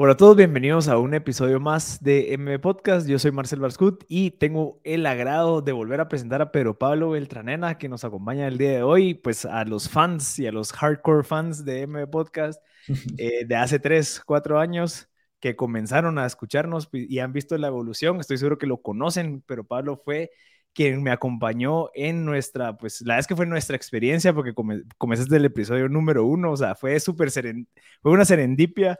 [0.00, 3.08] Hola a todos, bienvenidos a un episodio más de M Podcast.
[3.08, 7.10] Yo soy Marcel Barscut y tengo el agrado de volver a presentar a Pedro Pablo
[7.10, 10.72] Beltranena que nos acompaña el día de hoy, pues a los fans y a los
[10.72, 12.62] hardcore fans de M Podcast
[13.18, 15.08] eh, de hace 3, 4 años
[15.40, 18.20] que comenzaron a escucharnos y han visto la evolución.
[18.20, 20.30] Estoy seguro que lo conocen, pero Pablo fue
[20.78, 24.54] quien me acompañó en nuestra, pues la vez que fue nuestra experiencia, porque
[24.96, 28.96] comencé desde el episodio número uno, o sea, fue súper fue una serendipia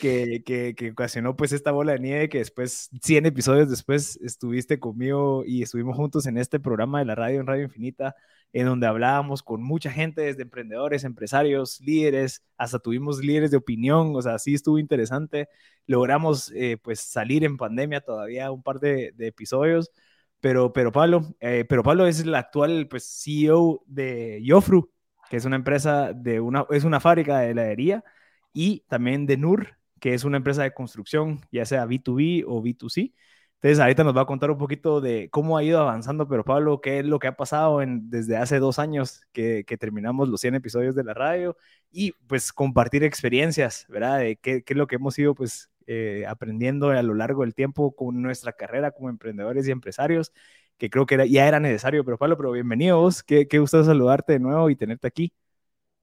[0.00, 5.44] que, que, ocasionó pues esta bola de nieve que después, 100 episodios después, estuviste conmigo
[5.44, 8.16] y estuvimos juntos en este programa de la radio en Radio Infinita,
[8.54, 14.16] en donde hablábamos con mucha gente, desde emprendedores, empresarios, líderes, hasta tuvimos líderes de opinión,
[14.16, 15.50] o sea, sí estuvo interesante.
[15.86, 19.90] Logramos eh, pues salir en pandemia todavía un par de, episodios,
[20.40, 24.90] pero, pero, Pablo, eh, pero Pablo es el actual pues CEO de Yofru,
[25.30, 28.04] que es una empresa de una, es una fábrica de heladería
[28.52, 33.14] y también de NUR, que es una empresa de construcción, ya sea B2B o B2C.
[33.60, 36.80] Entonces, ahorita nos va a contar un poquito de cómo ha ido avanzando, pero Pablo,
[36.80, 40.40] ¿qué es lo que ha pasado en, desde hace dos años que, que, terminamos los
[40.40, 41.56] 100 episodios de la radio?
[41.90, 44.20] Y pues compartir experiencias, ¿verdad?
[44.20, 47.54] De qué, qué es lo que hemos ido pues eh, aprendiendo a lo largo del
[47.56, 50.32] tiempo con nuestra carrera como emprendedores y empresarios,
[50.78, 52.04] que creo que ya era necesario.
[52.04, 55.32] Pero Pablo, pero bienvenidos, qué, qué gusto saludarte de nuevo y tenerte aquí.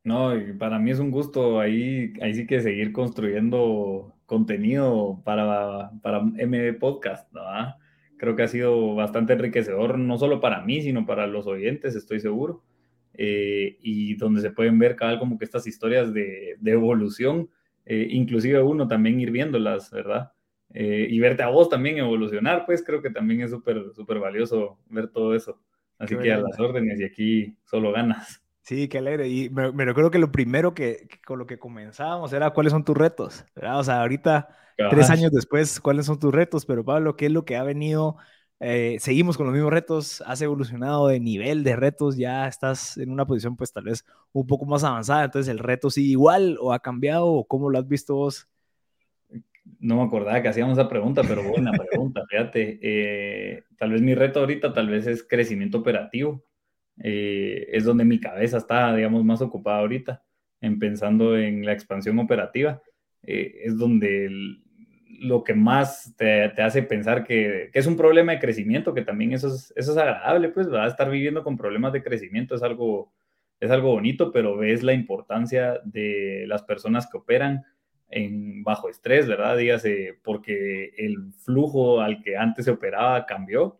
[0.03, 6.19] No, para mí es un gusto ahí, ahí sí que seguir construyendo contenido para, para
[6.19, 7.27] MB Podcast.
[8.17, 12.19] Creo que ha sido bastante enriquecedor, no solo para mí, sino para los oyentes, estoy
[12.19, 12.63] seguro.
[13.17, 17.49] Eh, y donde se pueden ver cada como que estas historias de, de evolución,
[17.85, 20.31] eh, inclusive uno también ir viéndolas, ¿verdad?
[20.73, 24.79] Eh, y verte a vos también evolucionar, pues creo que también es súper, súper valioso
[24.89, 25.61] ver todo eso.
[25.97, 28.41] Así que a las órdenes y aquí solo ganas.
[28.61, 29.29] Sí, qué alegre.
[29.29, 32.97] Y me, recuerdo que lo primero que, con lo que comenzábamos era cuáles son tus
[32.97, 33.79] retos, ¿verdad?
[33.79, 34.49] O sea, ahorita,
[34.89, 38.17] tres años después, cuáles son tus retos, pero Pablo, ¿qué es lo que ha venido?
[38.67, 43.11] Eh, seguimos con los mismos retos, has evolucionado de nivel de retos, ya estás en
[43.11, 44.03] una posición pues tal vez
[44.33, 47.77] un poco más avanzada, entonces el reto sigue igual o ha cambiado o cómo lo
[47.77, 48.49] has visto vos?
[49.79, 52.79] No me acordaba que hacíamos esa pregunta, pero buena pregunta, fíjate.
[52.81, 56.43] Eh, tal vez mi reto ahorita tal vez es crecimiento operativo
[57.03, 60.23] eh, es donde mi cabeza está, digamos, más ocupada ahorita,
[60.59, 62.81] en pensando en la expansión operativa.
[63.21, 64.57] Es donde
[65.07, 69.47] lo que más te, hace pensar que, es un problema de crecimiento, que también eso
[69.47, 73.13] es, eso es agradable, pues, a estar viviendo con problemas de crecimiento es algo,
[73.59, 77.63] es algo bonito, pero ves la importancia de las personas que operan
[78.09, 79.57] en bajo estrés, ¿verdad?
[79.57, 83.79] Dígase, porque el flujo al que antes se operaba cambió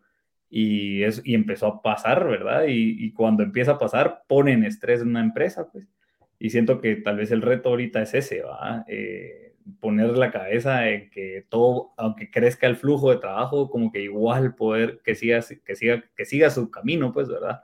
[0.50, 2.66] y, es, y empezó a pasar, ¿verdad?
[2.68, 5.88] Y, cuando empieza a pasar, ponen estrés en una empresa, pues.
[6.40, 8.84] Y siento que tal vez el reto ahorita es ese, ¿va?
[8.88, 9.45] Eh,
[9.80, 14.56] poner la cabeza en que todo, aunque crezca el flujo de trabajo, como que igual
[14.56, 17.64] poder que siga, que siga, que siga su camino, pues, ¿verdad?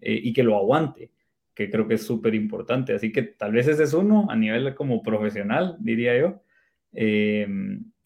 [0.00, 1.10] Eh, y que lo aguante,
[1.54, 2.94] que creo que es súper importante.
[2.94, 6.42] Así que tal vez ese es uno a nivel como profesional, diría yo.
[6.92, 7.46] Eh,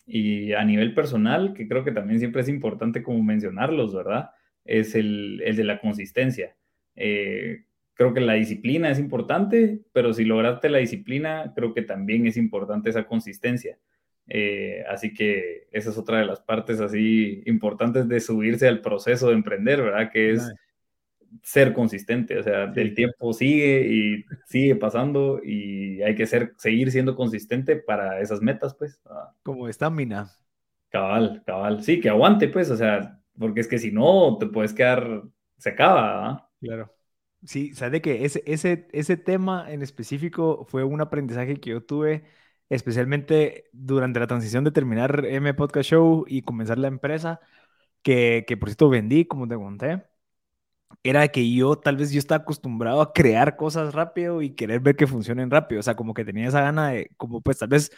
[0.07, 4.31] y a nivel personal, que creo que también siempre es importante como mencionarlos, ¿verdad?
[4.65, 6.57] Es el, el de la consistencia.
[6.97, 12.27] Eh, creo que la disciplina es importante, pero si lograste la disciplina, creo que también
[12.27, 13.79] es importante esa consistencia.
[14.27, 19.29] Eh, así que esa es otra de las partes así importantes de subirse al proceso
[19.29, 20.11] de emprender, ¿verdad?
[20.11, 20.53] Que es
[21.43, 26.93] ser consistente, o sea, el tiempo sigue y sigue pasando y hay que ser, seguir
[26.93, 29.01] siendo consistente para esas metas, pues.
[29.07, 29.33] Ah.
[29.43, 30.31] Como estamina.
[30.91, 31.83] Cabal, cabal.
[31.83, 35.23] Sí, que aguante, pues, o sea, porque es que si no, te puedes quedar,
[35.59, 36.91] se acaba, Claro.
[37.45, 42.25] Sí, sabe que ese, ese, ese tema en específico fue un aprendizaje que yo tuve,
[42.71, 47.41] especialmente durante la transición de terminar M Podcast Show y comenzar la empresa,
[48.03, 50.05] que, que por cierto vendí, como te conté
[51.03, 54.97] era que yo tal vez yo estaba acostumbrado a crear cosas rápido y querer ver
[54.97, 57.91] que funcionen rápido, o sea, como que tenía esa gana de, como pues tal vez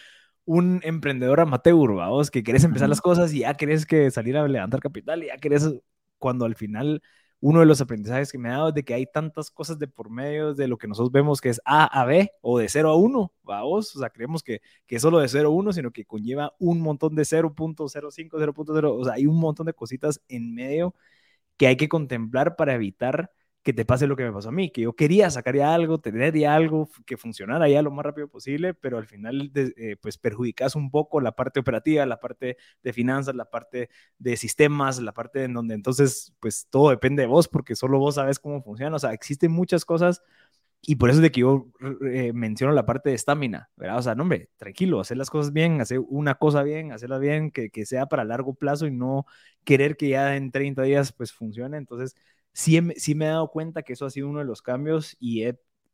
[0.44, 4.46] un emprendedor amateur, vos, que querés empezar las cosas y ya querés que salir a
[4.49, 5.69] levantar capital y ya querés,
[6.19, 7.02] cuando al final
[7.46, 9.87] uno de los aprendizajes que me ha dado es de que hay tantas cosas de
[9.87, 12.90] por medio de lo que nosotros vemos que es A a B o de 0
[12.90, 15.93] a 1, vos, o sea, creemos que, que es solo de 0 a 1, sino
[15.93, 20.56] que conlleva un montón de 0.05, 0.0, o sea, hay un montón de cositas en
[20.56, 20.96] medio
[21.56, 23.31] que hay que contemplar para evitar
[23.66, 25.98] que te pase lo que me pasó a mí, que yo quería sacar ya algo,
[25.98, 30.18] tener ya algo que funcionara ya lo más rápido posible, pero al final eh, pues
[30.18, 35.12] perjudicas un poco la parte operativa, la parte de finanzas, la parte de sistemas, la
[35.12, 38.94] parte en donde entonces pues todo depende de vos porque solo vos sabes cómo funciona,
[38.94, 40.22] o sea, existen muchas cosas
[40.82, 41.68] Y por eso es de que yo
[42.12, 43.98] eh, menciono la parte de estamina, ¿verdad?
[43.98, 47.50] O sea, no, hombre, tranquilo, hacer las cosas bien, hacer una cosa bien, hacerla bien,
[47.50, 49.26] que, que, sea para largo plazo y no
[49.64, 51.76] querer que ya en 30 días pues funcione.
[51.78, 52.14] Entonces,
[52.56, 55.44] sí, sí me he dado cuenta que eso ha sido uno de los cambios y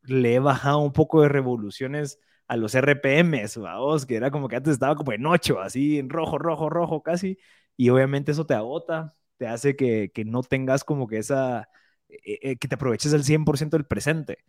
[0.03, 4.55] le he bajado un poco de revoluciones a los RPMs, vamos, que era como que
[4.57, 7.37] antes estaba como en 8, así en rojo, rojo, rojo casi,
[7.77, 11.69] y obviamente eso te agota, te hace que, que no tengas como que esa,
[12.09, 14.39] eh, eh, que te aproveches el 100% del presente.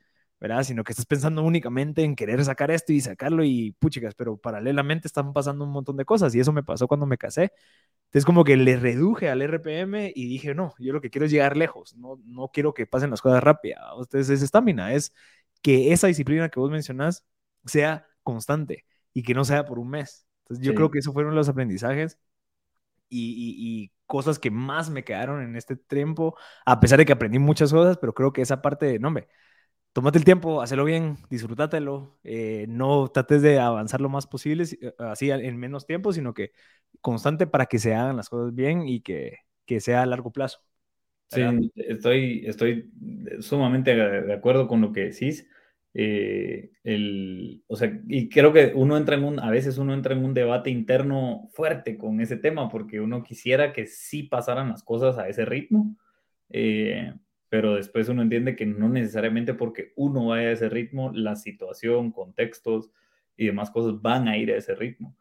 [0.40, 0.62] ¿Verdad?
[0.64, 5.08] Sino que estás pensando únicamente en querer sacar esto y sacarlo y puchicas, pero paralelamente
[5.08, 7.52] están pasando un montón de cosas y eso me pasó cuando me casé.
[8.06, 11.32] Entonces como que le reduje al RPM y dije, no, yo lo que quiero es
[11.32, 13.81] llegar lejos, no, no quiero que pasen las cosas rápidas.
[13.98, 15.12] Ustedes es estamina, es
[15.62, 17.25] que esa disciplina que vos mencionás
[17.64, 20.26] sea constante y que no sea por un mes.
[20.42, 22.19] Entonces yo creo que esos fueron los aprendizajes
[23.08, 26.36] y, y, cosas que más me quedaron en este tiempo,
[26.66, 29.28] a pesar de que aprendí muchas cosas, pero creo que esa parte de, no, hombre,
[29.94, 34.93] tómate el tiempo, hazlo bien, disfrútatelo, eh, no trates de avanzar lo más posible, eh,
[34.99, 36.52] así en menos tiempo, sino que
[37.00, 40.61] constante para que se hagan las cosas bien y que, que sea a largo plazo.
[41.31, 41.43] Sí,
[41.76, 42.93] estoy, estoy
[43.41, 45.49] sumamente de acuerdo con lo que decís.
[45.96, 50.14] Eh, el, o sea, y creo que uno entra en un, a veces uno entra
[50.14, 54.82] en un debate interno fuerte con ese tema, porque uno quisiera que sí pasaran las
[54.82, 55.96] cosas a ese ritmo.
[56.50, 57.14] Eh,
[57.54, 62.10] pero después uno entiende que no necesariamente porque uno vaya a ese ritmo, la situación,
[62.10, 62.90] contextos
[63.36, 65.16] y demás cosas van a ir a ese ritmo.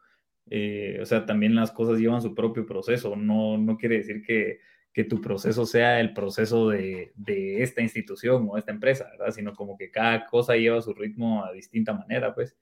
[0.50, 4.58] Eh, o sea, también las cosas llevan su propio proceso, no, no quiere decir que,
[4.92, 9.32] que tu proceso sea el proceso de, de, esta institución o esta empresa, ¿verdad?
[9.32, 12.56] Sino como que cada cosa lleva su ritmo a distinta manera, pues.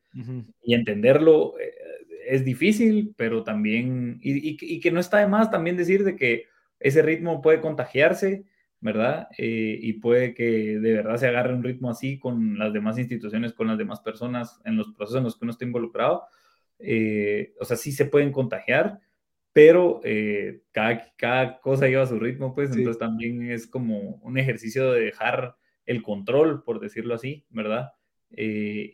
[0.62, 1.72] Y entenderlo eh,
[2.28, 6.14] es difícil, pero también, y, y, y, que no está de más también decir de
[6.14, 6.44] que
[6.78, 8.44] ese ritmo puede contagiarse
[8.82, 9.28] ¿verdad?
[9.38, 13.52] Eh, y puede que de verdad se agarre un ritmo así con las demás instituciones,
[13.52, 16.24] con las demás personas, en los procesos en los que uno está involucrado.
[16.80, 18.98] Eh, o sea, sí se pueden contagiar,
[19.52, 24.90] pero eh, cada, cada, cosa lleva su ritmo, pues entonces también es como un ejercicio
[24.90, 25.54] de dejar
[25.86, 27.92] el control, por decirlo así, ¿verdad?
[28.34, 28.88] y,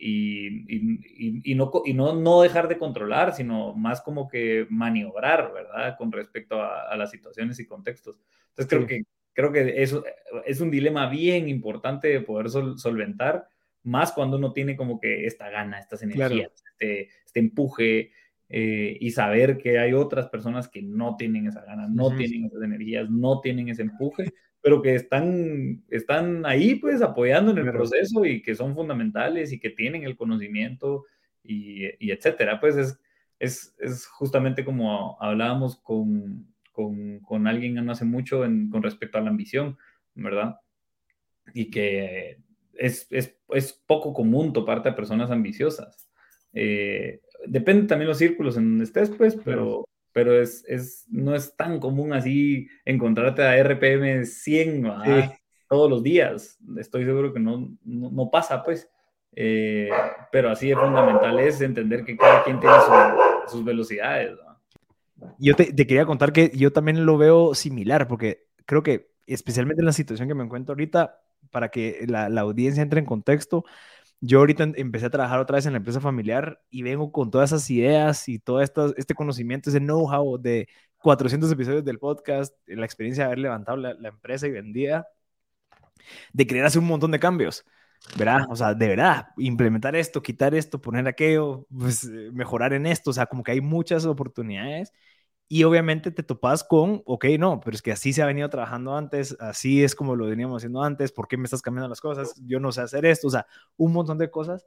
[0.67, 5.95] y, y, no, y no, no dejar de controlar, sino más como que maniobrar, ¿verdad?
[5.97, 8.19] Con respecto a, a las situaciones y contextos.
[8.49, 9.03] Entonces creo que
[9.39, 10.03] creo que eso
[10.45, 13.47] es un dilema bien importante de poder solventar,
[13.83, 18.11] más cuando uno tiene como que esta gana, estas energías, este, este, empuje
[18.49, 22.61] eh, y saber que hay otras personas que no tienen esa gana, no tienen esas
[22.63, 28.25] energías, no tienen ese empuje, pero que están, están ahí pues apoyando en el proceso
[28.25, 31.05] y que son fundamentales y que tienen el conocimiento
[31.43, 32.59] y, y etcétera.
[32.59, 32.99] Pues es,
[33.39, 39.21] es, es justamente como hablábamos con, con, con alguien no hace mucho con respecto a
[39.21, 39.77] la ambición,
[40.15, 40.59] ¿verdad?
[41.53, 42.39] Y que
[42.73, 46.09] es, es, es poco común toparte a personas ambiciosas.
[46.53, 51.55] Eh, depende también los círculos en donde estés, pues, pero, pero es, es, no es
[51.55, 54.83] tan común así encontrarte a RPM 100
[55.69, 56.57] todos los días.
[56.77, 58.89] Estoy seguro que no, no, pasa, pues.
[59.35, 59.89] Eh,
[60.31, 62.75] pero así de fundamental es entender que cada quien tiene
[63.47, 64.31] sus velocidades.
[64.31, 64.48] ¿no?
[65.39, 69.85] Yo te, quería contar que yo también lo veo similar, porque creo que especialmente en
[69.85, 71.21] la situación que me encuentro ahorita,
[71.51, 73.63] para que la, audiencia entre en contexto,
[74.21, 77.31] yo ahorita em, empecé a trabajar otra vez en la empresa familiar y vengo con
[77.31, 80.67] todas esas ideas y todo esto, este conocimiento, ese know-how de
[80.99, 85.07] 400 episodios del podcast, la experiencia de haber levantado la, la empresa y vendida,
[86.33, 87.65] de querer hacer un montón de cambios.
[88.17, 88.41] ¿Verdad?
[88.49, 93.11] O sea, de verdad, implementar esto, quitar esto, poner aquello, pues eh, mejorar en esto,
[93.11, 94.93] o sea, como que hay muchas oportunidades
[95.47, 98.95] y obviamente te topas con, ok, no, pero es que así se ha venido trabajando
[98.95, 102.35] antes, así es como lo veníamos haciendo antes, ¿por qué me estás cambiando las cosas?
[102.45, 104.65] Yo no sé hacer esto, o sea, un montón de cosas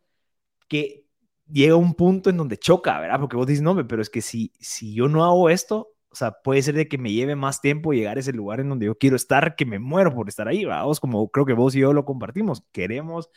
[0.68, 1.06] que
[1.50, 3.20] llega un punto en donde choca, ¿verdad?
[3.20, 6.33] Porque vos dices, no, pero es que si, si yo no hago esto, o sea,
[6.42, 8.97] puede ser de que me lleve más tiempo llegar a ese lugar en donde yo
[8.99, 11.92] quiero estar, que me muero por estar ahí, vamos, como creo que vos y yo
[11.92, 12.64] lo compartimos.
[12.73, 13.31] Queremos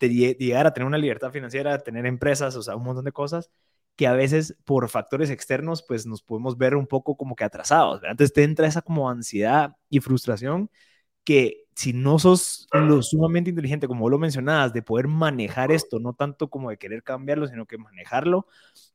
[0.00, 3.50] llegar a tener una libertad financiera, tener empresas, o sea, un montón de cosas
[3.96, 8.00] que a veces por factores externos, pues nos podemos ver un poco como que atrasados.
[8.00, 8.12] ¿verdad?
[8.12, 10.70] Entonces te entra esa como ansiedad y frustración
[11.24, 16.12] que si no sos lo sumamente inteligente, como lo mencionabas, de poder manejar esto, no
[16.14, 18.46] tanto como de querer cambiarlo, sino que manejarlo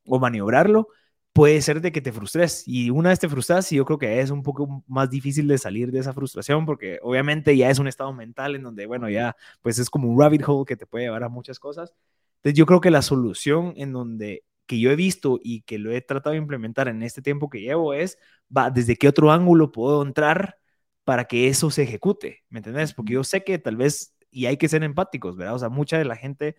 [0.06, 0.90] o maniobrarlo,
[1.40, 4.20] puede ser de que te frustres y una vez te frustras y yo creo que
[4.20, 7.88] es un poco más difícil de salir de esa frustración porque obviamente ya es un
[7.88, 11.06] estado mental en donde, bueno, ya pues es como un rabbit hole que te puede
[11.06, 11.94] llevar a muchas cosas.
[12.40, 15.94] Entonces yo creo que la solución en donde que yo he visto y que lo
[15.94, 18.18] he tratado de implementar en este tiempo que llevo es,
[18.56, 20.58] va, desde qué otro ángulo puedo entrar
[21.06, 22.94] para que eso se ejecute, ¿me entiendes?
[22.94, 25.56] Porque yo sé que tal vez y hay que ser empáticos, ¿verdad?
[25.56, 26.58] O sea, mucha de la gente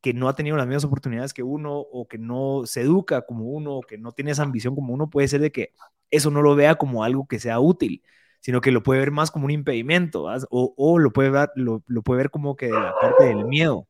[0.00, 3.46] que no ha tenido las mismas oportunidades que uno o que no se educa como
[3.46, 5.72] uno o que no tiene esa ambición como uno, puede ser de que
[6.10, 8.02] eso no lo vea como algo que sea útil,
[8.40, 11.82] sino que lo puede ver más como un impedimento o, o, lo, puede ver, lo,
[11.86, 13.87] lo puede ver como que de la parte del miedo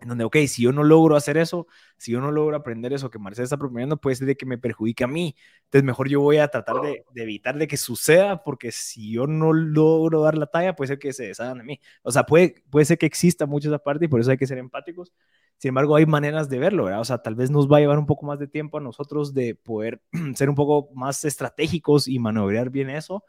[0.00, 3.10] en donde, ok, si yo no logro hacer eso, si yo no logro aprender eso
[3.10, 5.34] que Marcela está proponiendo, puede ser de que me perjudique a mí.
[5.64, 9.52] Entonces, mejor yo voy a tratar de, evitar de que suceda, porque si yo no
[9.52, 11.80] logro dar la talla, puede ser que se deshagan de mí.
[12.02, 14.46] O sea, puede, puede ser que exista mucho esa parte y por eso hay que
[14.46, 15.12] ser empáticos.
[15.58, 17.00] Sin embargo, hay maneras de verlo, ¿verdad?
[17.00, 19.32] O sea, tal vez nos va a llevar un poco más de tiempo a nosotros
[19.32, 20.02] de poder
[20.34, 23.24] ser un poco más estratégicos y maniobrar bien eso,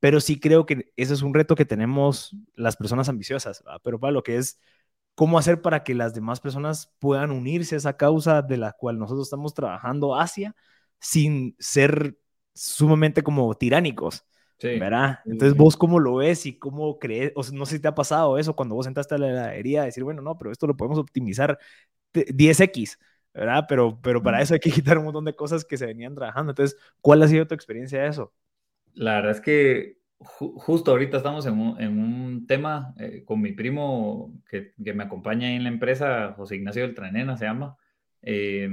[0.00, 3.80] pero sí creo que ese es un reto que tenemos las personas ambiciosas, ¿verdad?
[3.82, 4.60] Pero para lo que es
[5.14, 8.98] cómo hacer para que las demás personas puedan unirse a esa causa de la cual
[8.98, 10.54] nosotros estamos trabajando hacia
[11.00, 12.16] sin ser
[12.54, 14.24] sumamente como tiránicos.
[14.60, 15.18] ¿Verdad?
[15.26, 18.38] Entonces, vos cómo lo ves y cómo crees, o no sé si te ha pasado
[18.38, 20.98] eso cuando vos entraste a la heladería a decir, bueno, no, pero esto lo podemos
[20.98, 21.58] optimizar
[22.14, 22.98] 10x,
[23.34, 23.66] ¿verdad?
[23.68, 26.52] Pero, pero para eso hay que quitar un montón de cosas que se venían trabajando.
[26.52, 28.32] Entonces, ¿cuál ha sido tu experiencia de eso?
[28.94, 34.72] La verdad es que justo ahorita estamos en un, tema eh, con mi primo que,
[34.76, 37.76] me acompaña en la empresa, José Ignacio del Tranena se llama.
[38.22, 38.68] Eh,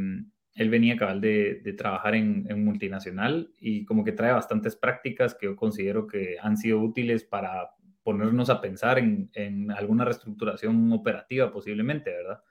[0.55, 5.35] él venía cabal de, de trabajar en, en, multinacional y como que trae bastantes prácticas
[5.35, 7.71] que yo considero que han sido útiles para
[8.03, 12.41] ponernos a pensar en, en alguna reestructuración operativa posiblemente, ¿verdad?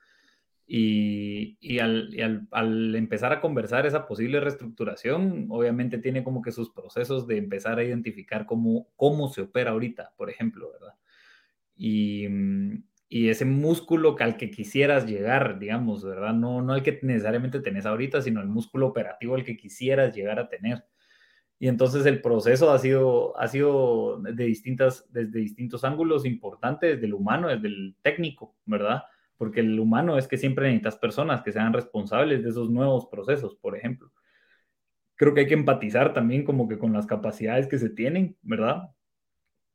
[0.67, 7.27] Y, al, al, empezar a conversar esa posible reestructuración, obviamente tiene como que sus procesos
[7.27, 10.95] de empezar a identificar cómo, cómo se opera ahorita, por ejemplo, ¿verdad?
[11.75, 12.27] Y,
[13.13, 16.33] y ese músculo al que quisieras llegar, digamos, ¿verdad?
[16.33, 20.39] No, no al que necesariamente tenés ahorita, sino el músculo operativo al que quisieras llegar
[20.39, 20.85] a tener.
[21.59, 27.05] Y entonces el proceso ha sido, ha sido de distintas, desde distintos ángulos importantes, desde
[27.05, 29.03] el humano, desde el técnico, ¿verdad?
[29.41, 33.55] Porque el humano es que siempre necesitas personas que sean responsables de esos nuevos procesos,
[33.55, 34.11] por ejemplo.
[35.15, 38.91] Creo que hay que empatizar también como que con las capacidades que se tienen, ¿verdad?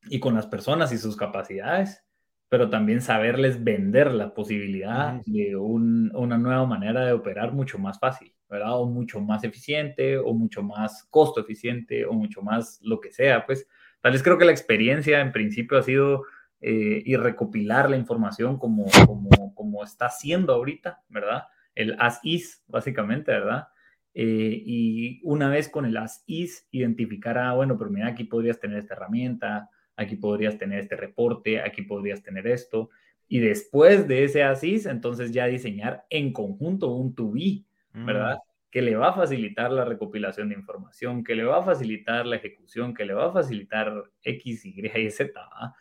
[0.09, 2.05] Y con las personas y sus capacidades,
[2.49, 8.33] pero también saberles vender la posibilidad de una nueva manera de operar mucho más fácil,
[8.49, 8.79] ¿verdad?
[8.79, 13.45] O mucho más eficiente, o mucho más costo eficiente, o mucho más lo que sea,
[13.45, 13.67] pues.
[14.01, 16.23] Tal vez creo que la experiencia en principio ha sido
[16.61, 19.46] eh, y recopilar la información como, como,
[19.77, 21.45] como, está haciendo ahorita, ¿verdad?
[21.75, 23.69] El as is, básicamente, ¿verdad?
[24.15, 28.59] Eh, y una vez con el as is, identificar, ah, bueno, pero mira, aquí podrías
[28.59, 32.89] tener esta herramienta, aquí podrías tener este reporte, aquí podrías tener esto.
[33.29, 38.37] Y después de ese as is, entonces ya diseñar en conjunto un to be, ¿verdad?
[38.37, 38.71] Mm.
[38.71, 42.37] que le va a facilitar la recopilación de información, que le va a facilitar la
[42.37, 45.75] ejecución, que le va a facilitar X, Y y Z, ¿verdad?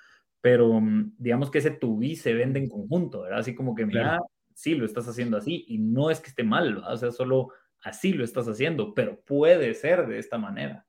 [0.45, 3.39] Pero mm, digamos que ese to se vende en conjunto, ¿verdad?
[3.39, 4.21] Así como que, mira,
[4.53, 6.93] sí, lo estás haciendo así y no es que esté mal, ¿verdad?
[6.93, 7.49] o sea, solo
[7.81, 10.85] así lo estás haciendo, pero puede ser de esta manera.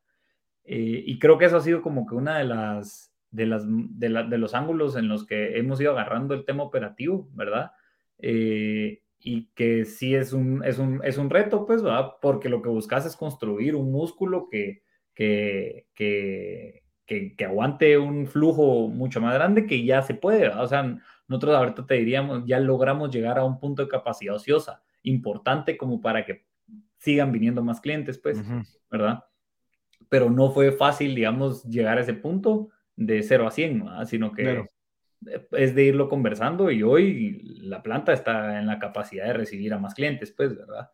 [0.65, 4.27] Eh, y creo que eso ha sido como que una de las, de, las de,
[4.29, 7.71] de, los ángulos en los que hemos ido agarrando el tema operativo, ¿verdad?
[8.19, 12.11] Eh, y que sí es un, es un, es un reto, pues, ¿verdad?
[12.21, 14.83] Porque lo que buscas es construir un músculo que,
[15.15, 20.49] que, que, que, aguante un flujo mucho más grande que ya se puede.
[20.49, 20.99] O sea,
[21.29, 26.01] nosotros ahorita te diríamos, ya logramos llegar a un punto de capacidad ociosa importante como
[26.01, 26.45] para que
[26.99, 28.43] sigan viniendo más clientes, pues,
[28.91, 29.25] ¿verdad?
[30.09, 34.65] Pero no fue fácil, digamos, llegar a ese punto de 0 a 100, sino que
[35.53, 39.79] es de irlo conversando y hoy la planta está en la capacidad de recibir a
[39.79, 40.91] más clientes, pues, ¿verdad?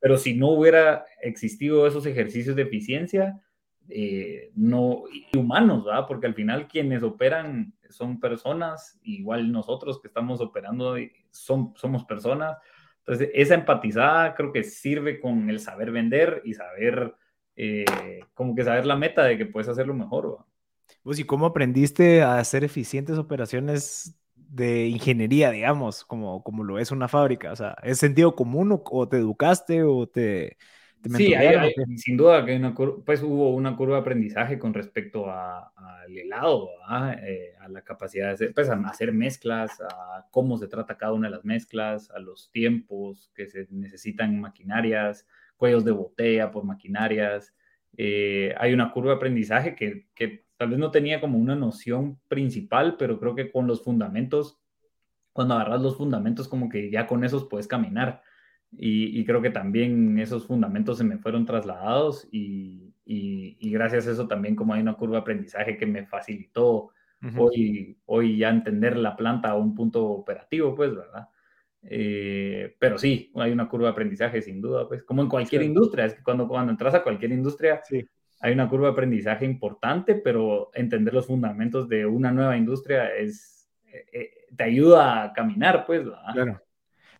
[0.00, 3.40] Pero si no hubiera existido esos ejercicios de eficiencia,
[3.88, 5.04] eh, no
[5.36, 6.06] humanos, ¿verdad?
[6.06, 10.96] Porque al final quienes operan son personas, igual nosotros que estamos operando
[11.30, 12.56] son, somos personas.
[12.98, 17.14] Entonces, esa empatizada creo que sirve con el saber vender y saber,
[17.56, 20.46] eh, como que saber la meta de que puedes hacerlo mejor, ¿verdad?
[21.02, 26.92] Pues, ¿y cómo aprendiste a hacer eficientes operaciones de ingeniería, digamos, como, como lo es
[26.92, 27.50] una fábrica?
[27.52, 30.58] O sea, ¿es sentido común o te educaste o te,
[31.16, 31.34] Sí,
[31.96, 32.60] sin duda que
[33.04, 36.70] pues hubo una curva de aprendizaje con respecto al helado,
[37.22, 41.12] eh, a la capacidad de hacer, pues, a hacer mezclas, a cómo se trata cada
[41.12, 46.64] una de las mezclas, a los tiempos que se necesitan maquinarias, cuellos de botella por
[46.64, 47.52] maquinarias.
[47.96, 52.20] Eh, hay una curva de aprendizaje que, que tal vez no tenía como una noción
[52.28, 54.60] principal, pero creo que con los fundamentos,
[55.32, 58.22] cuando agarras los fundamentos, como que ya con esos puedes caminar.
[58.74, 64.26] Y, creo que también esos fundamentos se me fueron trasladados y, y, gracias a eso
[64.26, 66.90] también como hay una curva de aprendizaje que me facilitó
[67.36, 71.28] hoy, hoy ya entender la planta a un punto operativo, pues, ¿verdad?
[71.84, 76.06] Eh, pero sí, hay una curva de aprendizaje sin duda, pues, como en cualquier industria,
[76.06, 78.04] es que cuando, cuando entras a cualquier industria, sí.
[78.40, 83.68] hay una curva de aprendizaje importante, pero entender los fundamentos de una nueva industria es,
[83.92, 86.32] eh, eh, te ayuda a caminar, pues, ¿verdad?
[86.32, 86.62] Claro.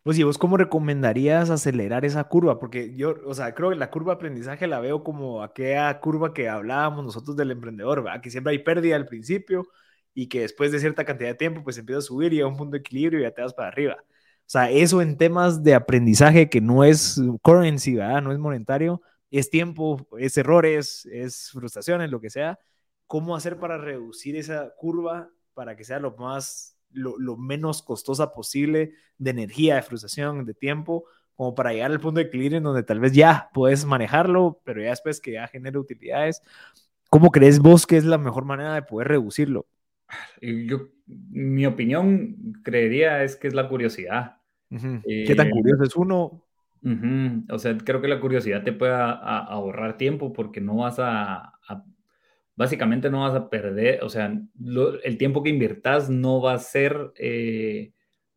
[0.03, 2.59] Pues, ¿y vos cómo recomendarías acelerar esa curva?
[2.59, 6.33] Porque yo, o sea, creo que la curva de aprendizaje la veo como aquella curva
[6.33, 8.21] que hablábamos nosotros del emprendedor, ¿verdad?
[8.21, 9.65] Que siempre hay pérdida al principio
[10.13, 12.57] y que después de cierta cantidad de tiempo, pues empieza a subir y a un
[12.57, 13.95] punto de equilibrio y ya te vas para arriba.
[13.99, 18.21] O sea, eso en temas de aprendizaje que no es currency, ¿verdad?
[18.21, 22.59] No es monetario, es tiempo, es errores, es frustraciones, lo que sea.
[23.07, 28.93] ¿Cómo hacer para reducir esa curva para que sea lo más, lo, menos costosa posible
[29.17, 32.83] de energía, de frustración, de tiempo, como para llegar al punto de equilibrio en donde
[32.83, 36.41] tal vez ya puedes manejarlo, pero ya después que ya genere utilidades.
[37.09, 39.67] ¿Cómo crees vos que es la mejor manera de poder reducirlo?
[40.41, 44.37] Yo, mi opinión, creería es que es la curiosidad.
[44.69, 46.43] ¿Qué tan eh, curioso es uno?
[47.49, 51.53] O sea, creo que la curiosidad te puede ahorrar tiempo porque no vas a,
[52.55, 54.39] básicamente no vas a perder, o sea,
[55.03, 57.93] el tiempo que inviertas no va a ser eh,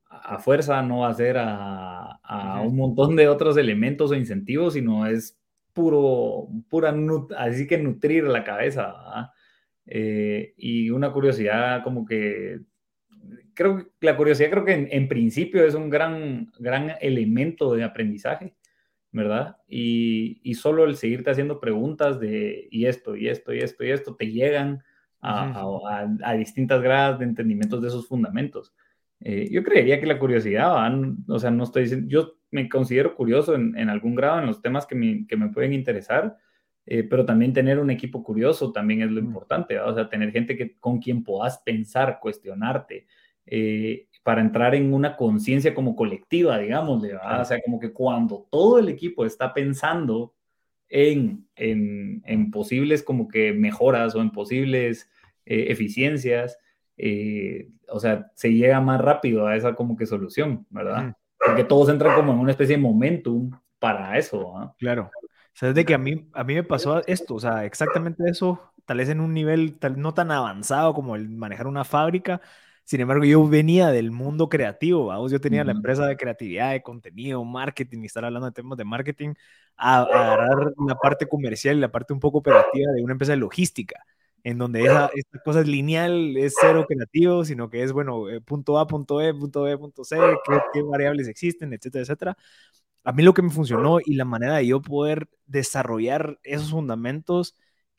[0.08, 2.20] a fuerza, no va a ser a,
[2.64, 5.38] un montón de otros elementos o incentivos, sino es
[5.72, 6.94] puro, pura,
[7.36, 9.32] así que nutrir la cabeza.
[9.84, 12.60] Eh, y una curiosidad como que
[13.54, 18.55] creo que la curiosidad creo que en, principio es un gran, gran elemento de aprendizaje,
[19.16, 19.56] ¿verdad?
[19.66, 23.90] Y, y, solo el seguirte haciendo preguntas de y esto, y esto, y esto, y
[23.90, 24.82] esto, te llegan
[25.22, 25.64] a,
[26.22, 28.74] a, distintas gradas de entendimientos de esos fundamentos.
[29.20, 30.92] Eh, yo creería que la curiosidad,
[31.28, 34.60] o sea, no estoy diciendo, yo me considero curioso en, en algún grado en los
[34.60, 36.36] temas que me, que me pueden interesar,
[36.84, 40.56] eh, pero también tener un equipo curioso también es lo importante, o sea, tener gente
[40.56, 43.06] que, con quien puedas pensar, cuestionarte,
[43.46, 48.80] eh, para entrar en una conciencia como colectiva, digamos, o sea, como que cuando todo
[48.80, 50.34] el equipo está pensando
[50.88, 55.08] en, en, en posibles como que mejoras o en posibles
[55.44, 56.58] eh, eficiencias,
[56.96, 61.16] eh, o sea, se llega más rápido a esa como que solución, ¿verdad?
[61.38, 64.74] Porque todos entran como en una especie de momentum para eso.
[64.80, 65.08] Claro.
[65.22, 68.72] O sea, de que a mí, a mí me pasó esto, o sea, exactamente eso,
[68.86, 72.40] tal vez en un nivel tal, no tan avanzado como el manejar una fábrica,
[72.86, 76.82] sin embargo, yo venía del mundo creativo, vamos, yo tenía la empresa de creatividad, de
[76.82, 79.34] contenido, marketing, y estar hablando de temas de marketing,
[79.76, 83.38] a, agarrar la parte comercial y la parte un poco operativa de una empresa de
[83.38, 84.00] logística,
[84.44, 88.40] en donde esa, esta cosa es lineal, es cero creativo, sino que es, bueno, eh,
[88.40, 92.36] punto A, punto E, punto B, punto C, qué, qué variables existen, etcétera, etcétera.
[93.02, 97.56] A mí lo que me funcionó y la manera de yo poder desarrollar esos fundamentos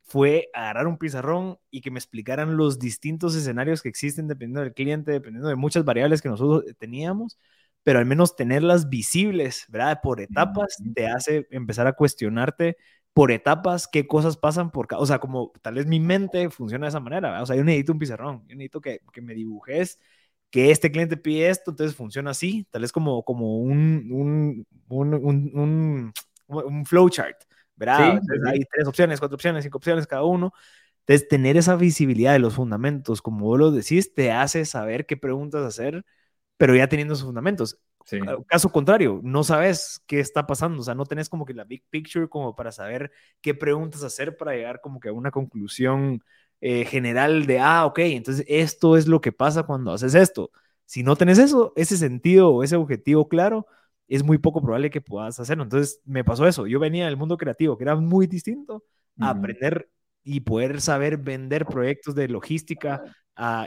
[0.07, 4.73] fue agarrar un pizarrón y que me explicaran los distintos escenarios que existen dependiendo del
[4.73, 7.37] cliente, dependiendo de muchas variables que nosotros teníamos,
[7.83, 9.99] pero al menos tenerlas visibles, ¿verdad?
[10.01, 12.77] Por etapas te hace empezar a cuestionarte
[13.13, 16.85] por etapas qué cosas pasan por cada, o sea, como tal vez mi mente funciona
[16.85, 17.43] de esa manera, ¿verdad?
[17.43, 19.99] o sea, yo necesito un pizarrón, yo necesito que, que me dibujes
[20.51, 25.13] que este cliente pide esto, entonces funciona así, tal vez como, como un, un, un,
[25.53, 26.13] un,
[26.47, 27.37] un flowchart,
[27.77, 28.21] ¿verdad?
[28.47, 30.53] Hay tres opciones, cuatro opciones, cinco opciones cada uno.
[31.05, 35.15] Entonces, tener esa visibilidad de los fundamentos, como vos lo decís, te hace saber qué
[35.15, 36.03] preguntas hacer,
[36.57, 37.79] pero ya teniendo esos fundamentos.
[38.47, 41.83] Caso contrario, no sabes qué está pasando, o sea, no tenés como que la big
[41.89, 43.11] picture como para saber
[43.41, 46.23] qué preguntas hacer para llegar como que a una conclusión
[46.61, 50.51] eh, general de, ah, ok, entonces esto es lo que pasa cuando haces esto.
[50.85, 53.67] Si no tenés eso, ese sentido o ese objetivo claro,
[54.07, 55.63] es muy poco probable que puedas hacerlo.
[55.63, 56.67] Entonces me pasó eso.
[56.67, 58.83] Yo venía del mundo creativo, que era muy distinto,
[59.19, 59.89] a aprender
[60.23, 63.03] y poder saber vender proyectos de logística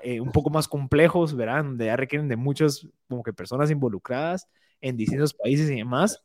[0.03, 4.48] eh, un poco más complejos, verán, donde ya requieren de muchas como que personas involucradas
[4.81, 6.22] en distintos países y demás,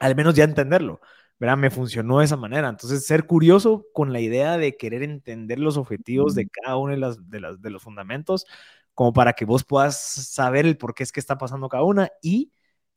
[0.00, 1.00] al menos ya entenderlo.
[1.38, 1.56] ¿verdad?
[1.56, 2.68] Me funcionó de esa manera.
[2.68, 6.98] Entonces, ser curioso con la idea de querer entender los objetivos de cada uno de,
[6.98, 8.46] las, de, las, de los fundamentos,
[8.94, 12.10] como para que vos puedas saber el por qué es que está pasando cada una
[12.22, 12.52] y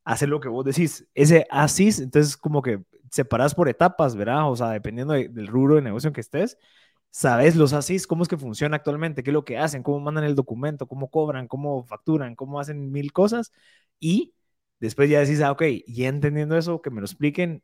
[0.05, 1.07] hacer lo que vos decís.
[1.15, 4.49] Ese ASIS, entonces como que separas por etapas, ¿verdad?
[4.49, 6.57] O sea, dependiendo del rubro de negocio en que estés,
[7.11, 10.25] sabes los ASIS, cómo es que funciona actualmente, qué es lo que hacen, cómo mandan
[10.25, 13.51] el documento, cómo cobran, cómo facturan, cómo hacen mil cosas.
[13.99, 14.35] Y
[14.79, 17.63] después ya decís, ah, ok, y entendiendo eso, que me lo expliquen,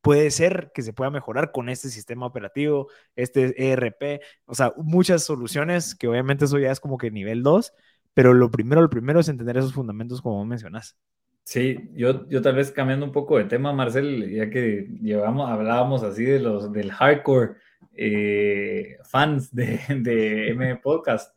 [0.00, 5.24] puede ser que se pueda mejorar con este sistema operativo, este ERP, o sea, muchas
[5.24, 7.72] soluciones que obviamente eso ya es como que nivel 2,
[8.14, 10.96] pero lo primero, lo primero es entender esos fundamentos como mencionas.
[11.44, 16.02] Sí, yo, yo tal vez cambiando un poco de tema, Marcel, ya que llevamos, hablábamos
[16.02, 17.56] así de los del hardcore
[17.94, 21.36] eh, fans de, de M Podcast.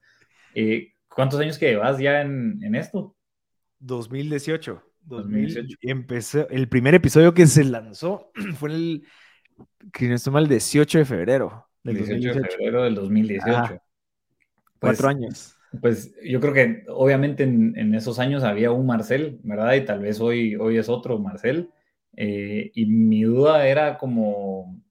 [0.54, 3.15] Eh, ¿Cuántos años que llevas ya en, en esto?
[3.80, 4.82] 2018.
[5.02, 5.78] 2018.
[5.82, 9.08] Empezó, el primer episodio que se lanzó fue el,
[9.91, 11.68] que no estoy mal, 18 de febrero.
[11.84, 13.52] Del 18 de febrero del 2018.
[13.54, 13.82] Cuatro
[14.80, 15.56] pues, años.
[15.82, 19.74] Pues yo creo que obviamente en, esos años había un Marcel, ¿verdad?
[19.74, 21.72] Y tal vez hoy, hoy es otro Marcel.
[22.18, 24.82] Eh, y mi duda era como,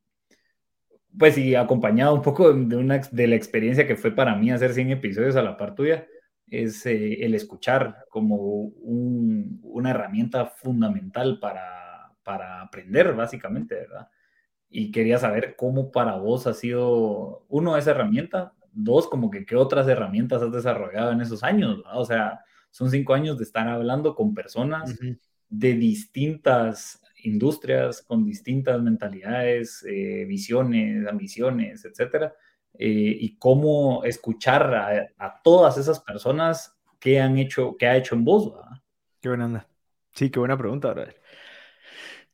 [1.19, 4.75] pues y acompañado un poco de, una, de la experiencia que fue para mí hacer
[4.75, 6.07] 100 episodios a la par tuya,
[6.49, 14.09] es eh, el escuchar como una herramienta fundamental para, para aprender, básicamente, ¿verdad?
[14.69, 19.57] Y quería saber cómo para vos ha sido, uno, esa herramienta, dos, como que qué
[19.57, 22.01] otras herramientas has desarrollado en esos años, ¿verdad?
[22.01, 24.99] O sea, son cinco años de estar hablando con personas
[25.49, 32.35] de distintas industrias, con distintas mentalidades, eh, visiones, ambiciones, etcétera,
[32.77, 34.75] eh, y cómo escuchar
[35.19, 38.53] a, todas esas personas que han hecho, que ha hecho en voz.
[39.21, 39.69] Qué buena onda.
[40.13, 41.21] Sí, qué buena pregunta, brother.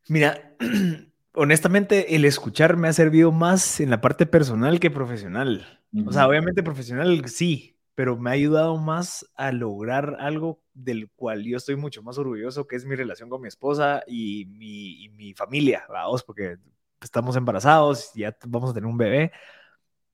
[0.08, 0.56] Mira,
[1.34, 5.80] honestamente, el escuchar me ha servido más en la parte personal que profesional.
[6.06, 11.44] O sea, obviamente profesional sí, pero me ha ayudado más a lograr algo del cual
[11.44, 15.08] yo estoy mucho más orgulloso, que es mi relación con mi esposa y mi, y
[15.10, 16.56] mi familia, vamos, porque
[17.00, 19.32] estamos embarazados, ya vamos a tener un bebé.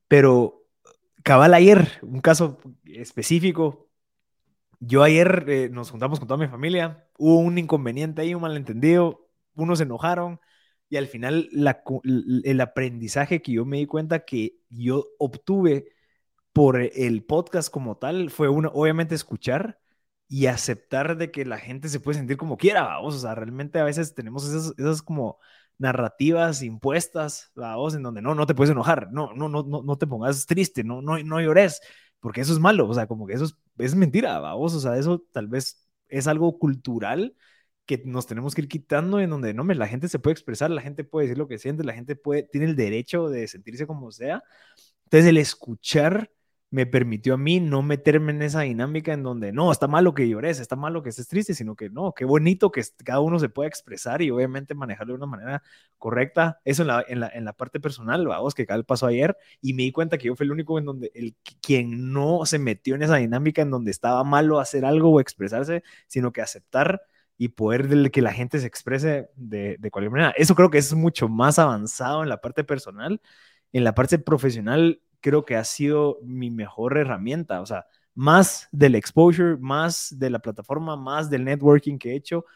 [0.09, 0.63] Pero
[1.23, 3.89] cabal ayer, un caso específico,
[4.81, 9.29] yo ayer eh, nos juntamos con toda mi familia, hubo un inconveniente ahí, un malentendido,
[9.55, 10.41] unos se enojaron
[10.89, 11.49] y al final
[12.45, 15.89] el aprendizaje que yo me di cuenta que yo obtuve
[16.53, 19.81] por el podcast como tal fue uno, obviamente escuchar
[20.29, 23.79] y aceptar de que la gente se puede sentir como quiera, vamos, o sea, realmente
[23.79, 25.39] a veces tenemos esas, esas como
[25.79, 30.07] narrativas impuestas, vamos, en donde no, no te puedes enojar, no, no, no, no, te
[30.07, 31.81] pongas triste, no, no, no llores,
[32.21, 34.97] porque eso es malo, o sea, como que eso es, es mentira, vamos, o sea,
[34.97, 37.37] eso tal vez es algo cultural
[37.87, 40.83] que nos tenemos que ir quitando en donde no, la gente se puede expresar, la
[40.83, 44.11] gente puede decir lo que siente, la gente puede, tiene el derecho de sentirse como
[44.13, 44.43] sea.
[45.05, 46.31] Entonces el escuchar
[46.71, 50.29] me permitió a mí no meterme en esa dinámica en donde no, está malo que
[50.29, 53.49] llores, está malo que estés triste, sino que no, qué bonito que cada uno se
[53.49, 55.63] pueda expresar y obviamente manejarlo de una manera
[55.97, 56.61] correcta.
[56.65, 59.75] Eso en la, en la, en la parte personal, vamos, que cada pasó ayer y
[59.75, 62.97] me di cuenta que yo fui el único en donde, el quien no se metió
[62.97, 67.01] en esa dinámica en donde estaba malo hacer algo o expresarse, sino que aceptar
[67.39, 70.35] y poder que la gente se exprese de, de cualquier manera.
[70.37, 73.21] Eso creo que es mucho más avanzado en la parte personal.
[73.73, 77.61] En la parte profesional, creo que ha sido mi mejor herramienta.
[77.61, 82.47] O sea, más del exposure, más de la plataforma, más del networking que he hecho,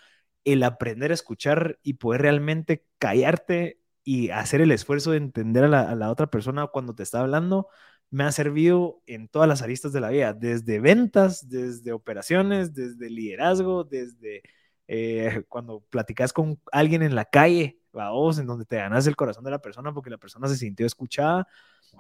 [0.45, 5.69] el aprender a escuchar y poder realmente callarte y hacer el esfuerzo de entender a
[5.69, 7.69] la, a la otra persona cuando te está hablando,
[8.11, 13.11] me ha servido en todas las aristas de la vida, desde ventas, desde operaciones, desde
[13.11, 14.43] liderazgo, desde
[14.93, 19.45] eh, cuando platicas con alguien en la calle, vos, en donde te ganas el corazón
[19.45, 21.47] de la persona porque la persona se sintió escuchada.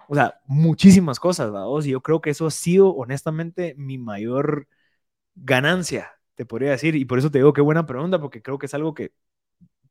[0.09, 1.87] O sea, muchísimas cosas, vos.
[1.87, 4.67] Y yo creo que eso ha sido, honestamente, mi mayor
[5.37, 6.97] ganancia, te podría decir.
[6.97, 9.13] Y por eso te digo qué buena pregunta, porque creo que es algo que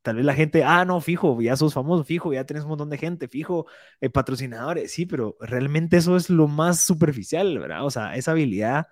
[0.02, 2.90] tal vez la gente, ah, no, fijo, ya sos famoso, fijo, ya tenés un montón
[2.90, 3.66] de gente, fijo,
[4.00, 7.84] eh, patrocinadores, sí, pero realmente eso es lo más superficial, ¿verdad?
[7.86, 8.88] O sea, esa habilidad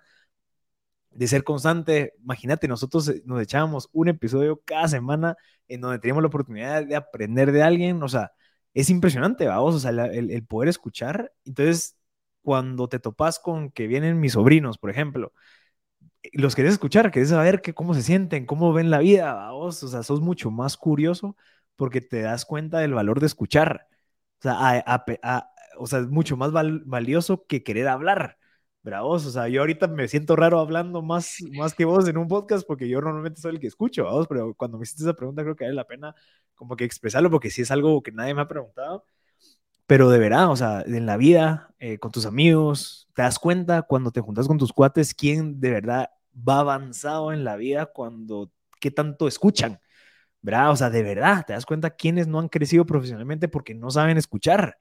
[1.11, 2.13] de ser constante.
[2.21, 6.95] Imagínate, nosotros eh, nos echábamos un episodio cada semana en donde teníamos la oportunidad de
[6.95, 8.01] aprender de alguien.
[8.03, 8.31] O sea,
[8.73, 11.33] es impresionante, vamos, o sea, el, poder escuchar.
[11.45, 11.97] Entonces,
[12.41, 15.33] cuando te topas con que vienen mis sobrinos, por ejemplo,
[16.23, 19.83] eh, los querés escuchar, querés saber que, cómo se sienten, cómo ven la vida, vamos,
[19.83, 21.35] o sea, sos mucho más curioso
[21.75, 23.87] porque te das cuenta del valor de escuchar.
[25.79, 28.38] O sea es mucho más valioso que querer hablar.
[28.81, 32.29] Bravos, o sea, yo ahorita me siento raro hablando más, más que vos en un
[32.29, 35.43] podcast porque yo normalmente soy el que escucho, vamos, pero cuando me hiciste esa pregunta
[35.43, 36.15] creo que vale la pena
[36.55, 39.05] como que expresarlo porque sí es algo que nadie me ha preguntado,
[39.85, 43.81] pero de verdad, o sea, en la vida, eh, con tus amigos, te das cuenta
[43.83, 46.09] cuando te juntas con tus cuates quién de verdad
[46.47, 49.79] va avanzado en la vida cuando, qué tanto escuchan,
[50.41, 50.71] ¿verdad?
[50.71, 54.17] O sea, de verdad, te das cuenta quiénes no han crecido profesionalmente porque no saben
[54.17, 54.77] escuchar.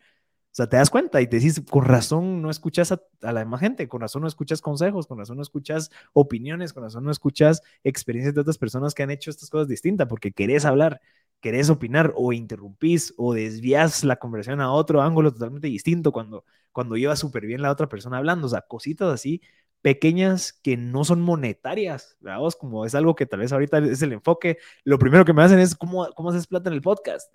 [0.58, 3.60] O sea, te das cuenta y te dices, con razón no escuchas a, la demás
[3.60, 7.62] gente, con razón no escuchas consejos, con razón no escuchas opiniones, con razón no escuchas
[7.84, 11.00] experiencias de otras personas que han hecho estas cosas distintas, porque querés hablar,
[11.40, 16.96] querés opinar o interrumpís o desvías la conversación a otro ángulo totalmente distinto cuando, cuando
[16.96, 18.48] lleva súper bien la otra persona hablando.
[18.48, 19.40] O sea, cositas así
[19.80, 22.40] pequeñas que no son monetarias, ¿verdad?
[22.58, 24.58] Como es algo que tal vez ahorita es el enfoque.
[24.82, 27.32] Lo primero que me hacen es, ¿cómo, cómo haces plata en el podcast?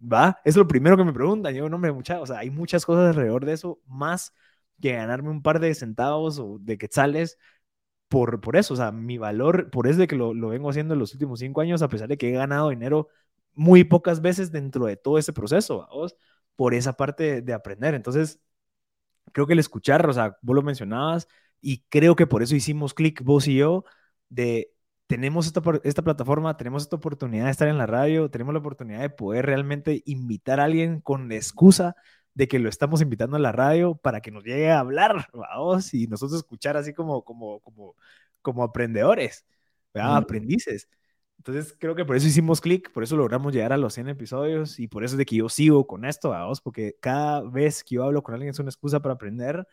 [0.00, 0.40] ¿Va?
[0.44, 1.54] Es lo primero que me preguntan.
[1.54, 4.34] Yo, no me mucha, o sea, hay muchas cosas alrededor de eso, más
[4.80, 7.38] que ganarme un par de centavos o de quetzales
[8.08, 8.74] por, por eso.
[8.74, 11.40] O sea, mi valor, por eso de que lo, lo vengo haciendo en los últimos
[11.40, 13.08] cinco años, a pesar de que he ganado dinero
[13.54, 16.16] muy pocas veces dentro de todo ese proceso, vos,
[16.56, 17.94] por esa parte de, aprender.
[17.94, 18.40] Entonces,
[19.32, 21.28] creo que el escuchar, o sea, vos lo mencionabas,
[21.60, 23.84] y creo que por eso hicimos clic vos y yo,
[24.28, 24.72] de
[25.08, 29.00] tenemos esta, esta plataforma, tenemos esta oportunidad de estar en la radio, tenemos la oportunidad
[29.00, 31.96] de poder realmente invitar a alguien con la excusa
[32.34, 35.94] de que lo estamos invitando a la radio para que nos llegue a hablar, vamos,
[35.94, 37.96] y nosotros escuchar así como, como, como,
[38.42, 39.46] como aprendedores,
[39.94, 40.88] aprendices.
[41.38, 44.78] Entonces creo que por eso hicimos clic, por eso logramos llegar a los 100 episodios
[44.78, 47.94] y por eso es de que yo sigo con esto, vamos, porque cada vez que
[47.94, 49.66] yo hablo con alguien es una excusa para aprender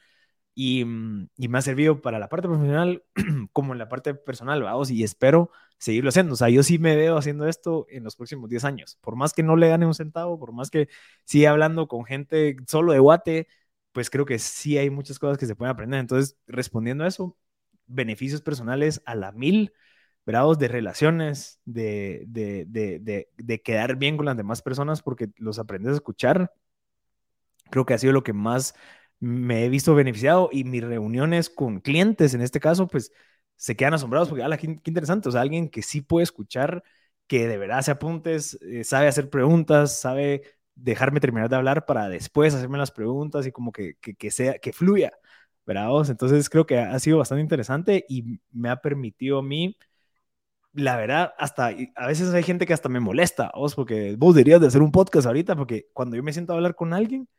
[0.56, 3.04] y, mm, y, me ha servido para la parte profesional
[3.54, 6.34] como en la parte personal, vamos, y espero seguirlo haciendo.
[6.34, 8.98] O sea, yo sí me veo haciendo esto en los próximos 10 años.
[9.02, 10.90] Por más que no le gane un centavo, por más que
[11.26, 13.48] siga hablando con gente solo de guate,
[13.92, 16.00] pues creo que sí hay muchas cosas que se pueden aprender.
[16.00, 17.38] Entonces, respondiendo a eso,
[17.88, 19.74] beneficios personales a la mil,
[20.26, 25.60] bravos de relaciones, de, de, de, de, quedar bien con las demás personas porque los
[25.60, 26.54] aprendes a escuchar.
[27.70, 28.76] Creo que ha sido lo que más
[29.20, 33.12] me he visto beneficiado y mis reuniones con clientes, en este caso, pues
[33.56, 36.84] se quedan asombrados porque, ala, qué, interesante, o sea, alguien que sí puede escuchar,
[37.28, 40.44] que de verdad se apuntes, eh, sabe hacer preguntas, sabe
[40.76, 44.74] dejarme terminar de hablar para después hacerme las preguntas y como que, que, sea, que
[44.74, 45.12] fluya,
[45.66, 45.90] ¿verdad?
[46.10, 49.78] Entonces creo que ha sido bastante interesante y me ha permitido a mí,
[50.74, 54.62] la verdad, hasta, a veces hay gente que hasta me molesta, vos, porque vos deberías
[54.62, 57.30] de hacer un podcast ahorita, porque cuando yo me siento a hablar con alguien,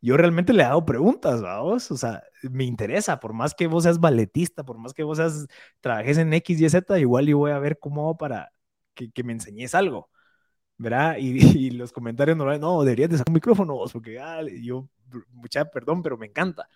[0.00, 4.00] yo realmente le hago preguntas, vamos, o sea, me interesa, por más que vos seas
[4.00, 5.46] balletista, por más que vos seas,
[5.80, 8.52] trabajes en X, Y, Z, igual yo voy a ver cómo para
[8.94, 10.10] que, me enseñes algo,
[10.78, 11.16] ¿verdad?
[11.18, 14.88] Y, los comentarios no, no, deberías de sacar un micrófono vos, porque ah, yo,
[15.32, 16.68] mucha perdón, pero me encanta,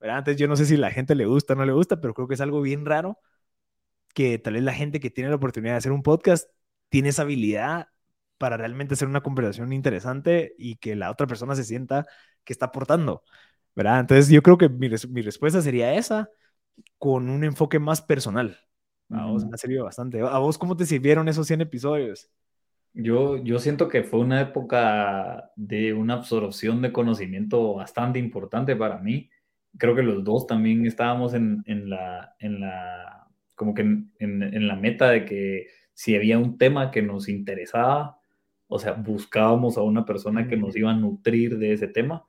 [0.00, 0.18] ¿verdad?
[0.18, 2.28] Entonces yo no sé si la gente le gusta o no le gusta, pero creo
[2.28, 3.18] que es algo bien raro
[4.14, 6.50] que tal vez la gente que tiene la oportunidad de hacer un podcast
[6.88, 7.88] tiene esa habilidad
[8.40, 12.06] para realmente hacer una conversación interesante y que la otra persona se sienta
[12.42, 13.22] que está aportando,
[13.76, 14.00] ¿verdad?
[14.00, 16.30] Entonces yo creo que mi, mi respuesta sería esa,
[16.96, 18.56] con un enfoque más personal.
[19.10, 20.22] A vos me ha servido bastante.
[20.22, 22.30] ¿A vos cómo te sirvieron esos 100 episodios?
[22.94, 29.00] Yo, yo siento que fue una época de una absorción de conocimiento bastante importante para
[29.00, 29.28] mí.
[29.76, 34.66] Creo que los dos también estábamos en, en la, en la, como que en, en,
[34.66, 38.19] la meta de que si había un tema que nos interesaba,
[38.70, 42.24] o sea, buscábamos a una persona que nos iba a nutrir de ese tema.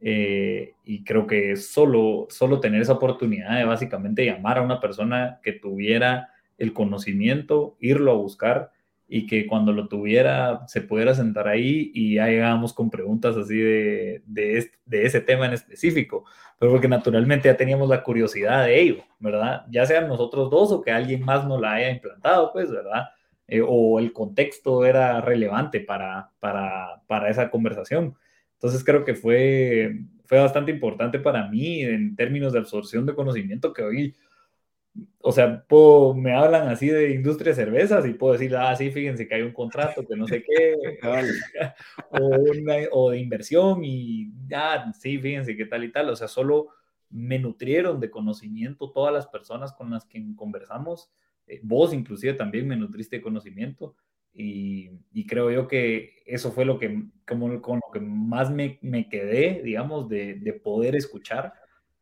[0.00, 5.40] Eh, y creo que solo, solo tener esa oportunidad de básicamente llamar a una persona
[5.42, 8.70] que tuviera el conocimiento, irlo a buscar
[9.08, 13.58] y que cuando lo tuviera se pudiera sentar ahí y ya llegábamos con preguntas así
[13.58, 16.24] de, de, de, ese tema en específico,
[16.56, 19.66] pero porque naturalmente ya teníamos la curiosidad de ello, ¿verdad?
[19.70, 23.06] Ya sean nosotros dos o que alguien más nos la haya implantado, pues, ¿verdad?
[23.52, 28.14] Eh, o el contexto era relevante para, para, para, esa conversación.
[28.52, 33.72] Entonces creo que fue, fue bastante importante para mí en términos de absorción de conocimiento
[33.72, 34.14] que hoy,
[35.20, 35.64] o sea,
[36.14, 39.42] me hablan así de industria de cervezas y puedo decir, ah, sí, fíjense que hay
[39.42, 40.76] un contrato, que no sé qué,
[42.10, 42.30] o,
[42.92, 46.68] o, de inversión y, ah, sí, fíjense qué tal y tal, o sea, solo
[47.08, 51.10] me nutrieron de conocimiento todas las personas con las que conversamos
[51.62, 53.96] vos inclusive también me nutriste de conocimiento
[54.32, 59.08] y, creo yo que eso fue lo que, como, con lo que más me, me
[59.08, 61.52] quedé, digamos, de, de poder escuchar,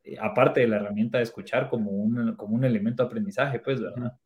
[0.03, 3.81] eh, aparte de la herramienta de escuchar como un, como un elemento de aprendizaje, pues,
[3.81, 4.17] ¿verdad?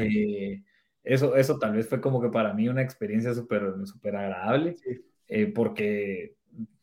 [0.00, 0.62] Eh,
[1.02, 4.76] eso, eso tal vez fue como que para mí una experiencia súper super agradable,
[5.54, 6.36] porque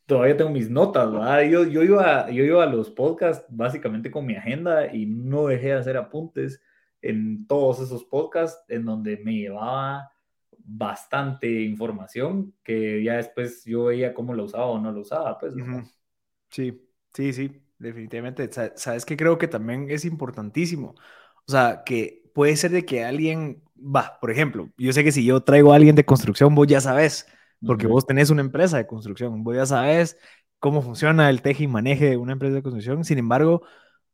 [0.06, 1.44] todavía tengo mis notas, ¿verdad?
[1.44, 5.68] Yo, yo, iba, yo iba a los podcasts básicamente con mi agenda y no dejé
[5.68, 6.62] de hacer apuntes
[7.06, 10.12] en todos esos podcasts en donde me llevaba
[10.58, 15.54] bastante información que ya después yo veía cómo lo usaba o no lo usaba, pues.
[16.50, 16.82] Sí,
[17.14, 18.50] sí, sí, definitivamente.
[18.76, 20.96] Sabes que creo que también es importantísimo.
[21.48, 25.24] O sea, que puede ser de que alguien, va, por ejemplo, yo sé que si
[25.24, 27.28] yo traigo a alguien de construcción, vos ya sabes,
[27.66, 30.18] porque vos tenés una empresa de construcción, vos ya sabes
[30.58, 33.04] cómo funciona el teje y maneje de una empresa de construcción.
[33.04, 33.62] Sin embargo,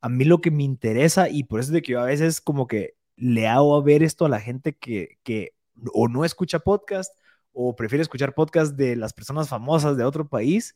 [0.01, 2.41] a mí lo que me interesa, y por eso es de que yo a veces
[2.41, 5.53] como que le hago a ver esto a la gente que, que
[5.93, 7.13] o no escucha podcast
[7.53, 10.75] o prefiere escuchar podcast de las personas famosas de otro país,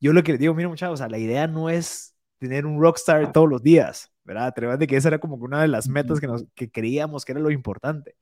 [0.00, 2.80] yo lo que les digo, mira muchachos, o sea, la idea no es tener un
[2.80, 4.52] rockstar todos los días, ¿verdad?
[4.54, 7.32] Te de que esa era como una de las metas que, nos, que creíamos que
[7.32, 8.16] era lo importante.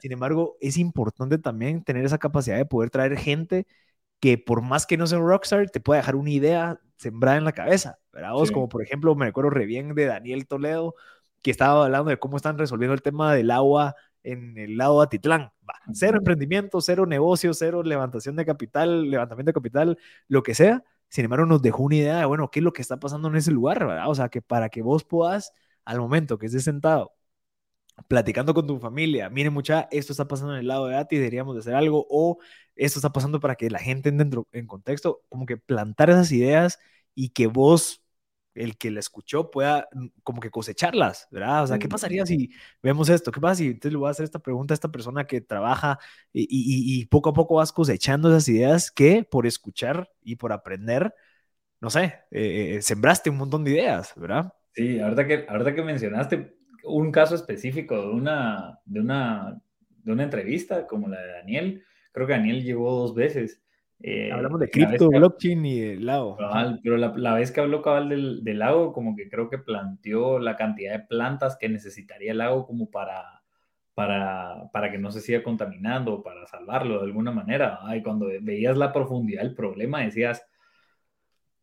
[0.00, 3.66] Sin embargo, es importante también tener esa capacidad de poder traer gente
[4.24, 7.44] que por más que no sea un rockstar, te pueda dejar una idea sembrada en
[7.44, 8.32] la cabeza, ¿verdad?
[8.32, 10.94] Vos, como por ejemplo, me recuerdo re bien de Daniel Toledo,
[11.42, 15.04] que estaba hablando de cómo están resolviendo el tema del agua en el lado de
[15.04, 15.52] Atitlán.
[15.92, 20.82] cero emprendimiento, cero negocio, cero levantación de capital, levantamiento de capital, lo que sea.
[21.10, 23.36] Sin embargo, nos dejó una idea de, bueno, qué es lo que está pasando en
[23.36, 24.08] ese lugar, ¿verdad?
[24.08, 25.52] O sea, que para que vos puedas,
[25.84, 27.12] al momento que estés sentado,
[28.08, 31.54] platicando con tu familia, miren mucha, esto está pasando en el lado de Ati, deberíamos
[31.54, 32.38] de hacer algo, o
[32.76, 36.80] esto está pasando para que la gente entre en contexto, como que plantar esas ideas
[37.14, 38.04] y que vos
[38.54, 41.64] el que la escuchó pueda mm, como que cosecharlas, ¿verdad?
[41.64, 42.50] O sea, ¿qué pasaría si
[42.82, 43.32] vemos esto?
[43.32, 45.98] ¿Qué pasa si entonces le voy a hacer esta pregunta a esta persona que trabaja
[46.32, 51.14] y, poco a poco vas cosechando esas ideas que por escuchar y por aprender,
[51.80, 54.52] no sé, eh, sembraste un montón de ideas, ¿verdad?
[54.72, 59.60] Sí, ahorita que, ahorita que mencionaste un caso específico de una, de, una,
[60.02, 63.64] de una entrevista como la de Daniel, creo que Daniel llegó dos veces
[64.06, 66.36] eh, Hablamos de cripto, blockchain y el lago.
[66.82, 70.56] pero la, vez que habló cabal del, del, lago, como que creo que planteó la
[70.56, 73.42] cantidad de plantas que necesitaría el lago como para,
[73.94, 77.80] para, para que no se siga contaminando, para salvarlo de alguna manera.
[77.96, 80.44] Y cuando veías la profundidad del problema, decías,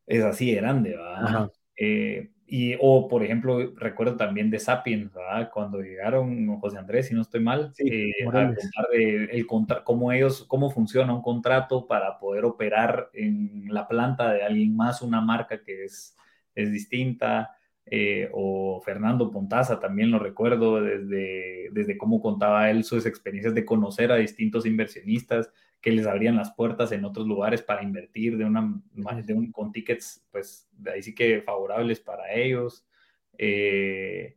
[0.08, 1.52] es así de grande, ¿verdad?
[1.78, 5.50] Eh, y, o, por ejemplo, recuerdo también de Sapiens, ¿verdad?
[5.54, 9.48] Cuando llegaron José Andrés, si no estoy mal, eh, a contar de el
[9.86, 15.02] cómo ellos, cómo funciona un contrato para poder operar en la planta de alguien más,
[15.02, 16.18] una marca que es,
[16.54, 17.56] es distinta.
[17.86, 23.64] Eh, o Fernando Pontaza, también lo recuerdo desde, desde cómo contaba él sus experiencias de
[23.64, 28.46] conocer a distintos inversionistas que les abrían las puertas en otros lugares para invertir de
[28.46, 28.82] una,
[29.26, 32.86] de un, con tickets, pues de ahí sí que favorables para ellos.
[33.38, 34.36] Eh,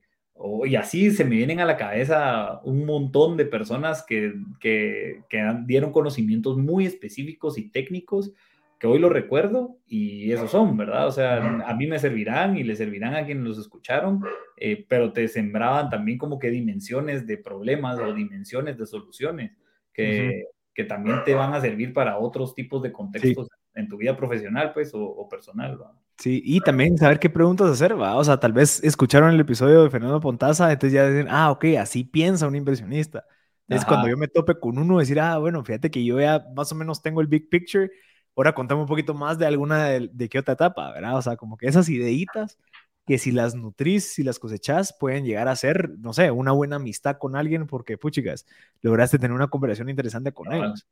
[0.64, 5.42] y así se me vienen a la cabeza un montón de personas que, que, que
[5.66, 8.32] dieron conocimientos muy específicos y técnicos
[8.78, 11.06] que hoy lo recuerdo y esos son, ¿verdad?
[11.06, 14.22] O sea, a mí me servirán y le servirán a quienes los escucharon,
[14.56, 19.52] eh, pero te sembraban también como que dimensiones de problemas o dimensiones de soluciones
[19.92, 24.16] que, que también te van a servir para otros tipos de contextos en tu vida
[24.16, 25.92] profesional, pues, o, personal, ¿va?
[26.18, 28.16] Sí, y también saber qué preguntas hacer, ¿va?
[28.16, 31.64] O sea, tal vez escucharon el episodio de Fernando Pontaza, entonces ya dicen, ah, ok,
[31.80, 33.24] así piensa un inversionista.
[33.66, 36.70] Es cuando yo me tope con uno, decir, ah, bueno, fíjate que yo ya más
[36.70, 37.90] o menos tengo el big picture,
[38.36, 41.16] ahora contame un poquito más de alguna de, de qué otra etapa, ¿verdad?
[41.16, 42.58] O sea, como que esas ideitas
[43.06, 46.76] que si las nutrís, si las cosechas, pueden llegar a ser, no sé, una buena
[46.76, 48.46] amistad con alguien porque, puchigas,
[48.80, 50.86] lograste tener una conversación interesante con ellos.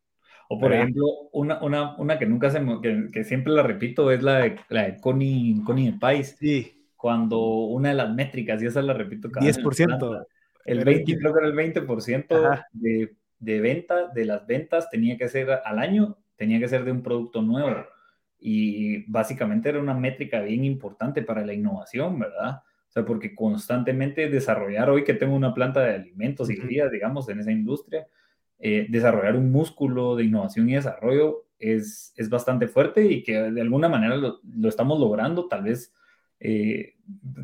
[0.48, 4.22] O por ejemplo, una, una, una, que nunca se que, que, siempre la repito es
[4.22, 6.36] la de, la de Connie, Connie de Pais.
[6.38, 6.86] Sí.
[6.96, 10.26] Cuando una de las métricas, y esa la repito cada 10%.
[10.64, 15.28] El 20, creo que era el 20% de, de venta, de las ventas tenía que
[15.28, 17.86] ser al año, tenía que ser de un producto nuevo
[18.42, 22.62] y básicamente era una métrica bien importante para la innovación, ¿verdad?
[22.88, 27.28] O sea, porque constantemente desarrollar, hoy que tengo una planta de alimentos y guías, digamos,
[27.28, 28.06] en esa industria,
[28.58, 33.60] eh, desarrollar un músculo de innovación y desarrollo es, es bastante fuerte y que de
[33.60, 35.94] alguna manera lo, lo estamos logrando, tal vez
[36.44, 36.96] eh,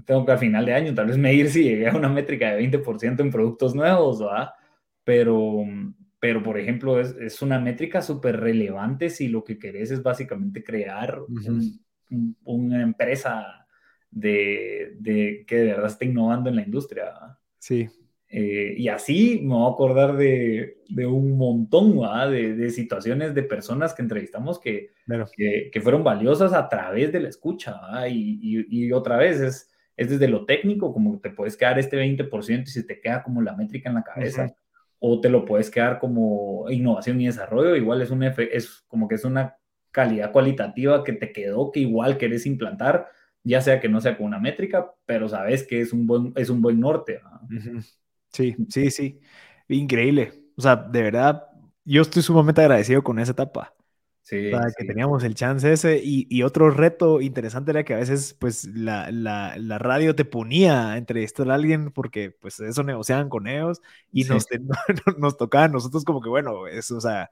[0.05, 2.69] tengo que al final de año tal vez medir si llegué a una métrica de
[2.69, 4.51] 20% en productos nuevos, ¿verdad?
[5.05, 5.65] Pero,
[6.21, 10.65] pero por ejemplo es, es una métrica súper relevante si lo que querés es básicamente
[10.65, 11.21] crear
[12.45, 13.67] una empresa
[14.11, 17.13] de, de, que de verdad esté innovando en la industria.
[17.59, 17.89] Sí.
[18.31, 21.99] Eh, y así me voy a acordar de, de un montón
[22.31, 24.91] de, de, situaciones de personas que entrevistamos que,
[25.35, 27.79] que, que, fueron valiosas a través de la escucha.
[28.09, 31.97] Y, y, y, otra vez es, es desde lo técnico, como te puedes quedar este
[31.97, 34.55] 20% y se te queda como la métrica en la cabeza
[35.01, 39.15] o te lo puedes quedar como innovación y desarrollo, igual es, un es como que
[39.15, 39.57] es una
[39.91, 43.09] calidad cualitativa que te quedó, que igual querés implantar,
[43.43, 46.51] ya sea que no sea con una métrica, pero sabes que es un buen, es
[46.51, 47.21] un buen norte.
[48.33, 49.21] Sí, sí, sí,
[49.69, 50.33] increíble.
[50.57, 51.45] O sea, de verdad,
[51.85, 53.75] yo estoy sumamente agradecido con esa etapa.
[54.29, 56.03] Sí, que teníamos el chance ese.
[56.05, 60.91] Y, otro reto interesante era que a veces, pues, la, la, la radio te ponía
[60.91, 63.81] a entrevistar a alguien porque, pues, eso negociaban con ellos
[64.13, 64.47] y nos,
[65.19, 67.31] nos tocaba a nosotros como que, bueno, eso, o sea,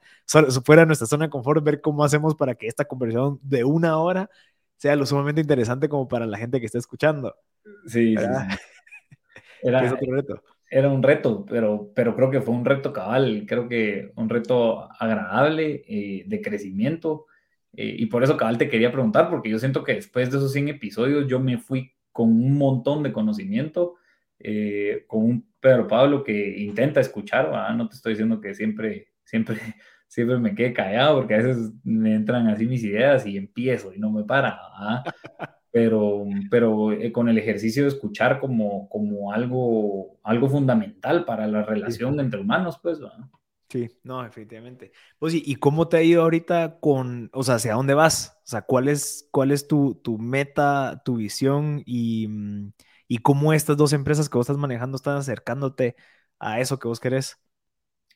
[0.65, 4.31] fuera nuestra zona de confort, ver cómo hacemos para que esta conversación de una hora
[4.79, 7.37] sea lo sumamente interesante como para la gente que está escuchando.
[7.87, 8.25] Sí, sí,
[9.63, 13.45] Era, es otro reto era un reto, pero, pero creo que fue un reto cabal,
[13.47, 17.27] creo que un reto agradable, eh, de crecimiento.
[17.73, 20.53] Eh, y por eso cabal te quería preguntar, porque yo siento que después de esos
[20.53, 23.97] 100 episodios yo me fui con un montón de conocimiento,
[24.39, 29.57] eh, con un Pedro Pablo que intenta escuchar, no te estoy diciendo que siempre, siempre
[30.09, 33.99] siempre me quede callado porque a veces me entran así mis ideas y empiezo y
[33.99, 34.59] no me para.
[35.77, 41.65] Pero, pero eh, con el ejercicio de escuchar como, como algo, algo fundamental para la
[41.65, 42.99] relación entre humanos, pues.
[43.69, 44.93] Sí, no, definitivamente.
[45.19, 48.39] Pues, ¿y, cómo te ha ido ahorita con, o sea, hacia dónde vas?
[48.39, 52.73] O sea, ¿cuál es, cuál es tu, tu meta, tu visión y, mm,
[53.09, 55.95] y cómo estas dos empresas que vos estás manejando están acercándote
[56.39, 57.37] a eso que vos querés?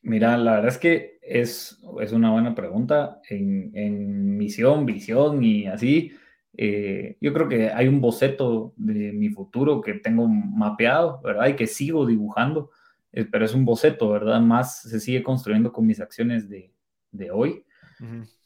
[0.00, 3.20] Mira, la verdad es que es, es una buena pregunta.
[3.28, 6.12] En, en misión, visión y así,
[6.56, 11.48] eh, yo creo que hay un boceto de mi futuro que tengo mapeado, ¿verdad?
[11.48, 12.70] Y que sigo dibujando,
[13.12, 14.40] eh, pero es un boceto, ¿verdad?
[14.40, 16.72] Más se sigue construyendo con mis acciones de,
[17.12, 17.64] de hoy.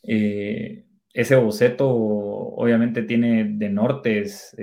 [0.02, 4.54] Eh, ese boceto obviamente tiene de nortes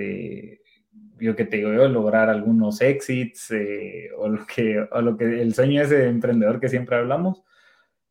[1.22, 5.40] yo que te digo yo, lograr algunos exits eh, o, lo que, o lo que
[5.40, 7.42] el sueño ese emprendedor que siempre hablamos.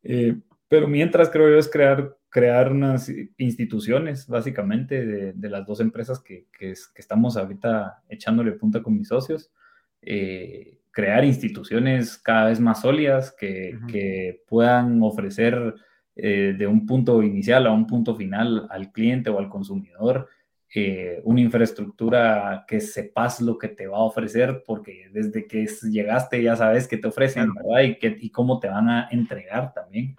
[0.02, 5.80] Eh, pero mientras creo yo es crear, crear unas instituciones, básicamente, de, de las dos
[5.80, 9.52] empresas que, que, que, estamos ahorita echándole punta con mis socios.
[10.00, 15.74] Eh, crear instituciones cada vez más sólidas que, que puedan ofrecer
[16.14, 20.28] de un punto inicial a un punto final al cliente o al consumidor
[20.74, 26.42] eh, una infraestructura que sepas lo que te va a ofrecer, porque desde que llegaste
[26.42, 27.82] ya sabes qué te ofrecen, ¿verdad?
[27.82, 30.16] Y, y cómo te van a entregar también.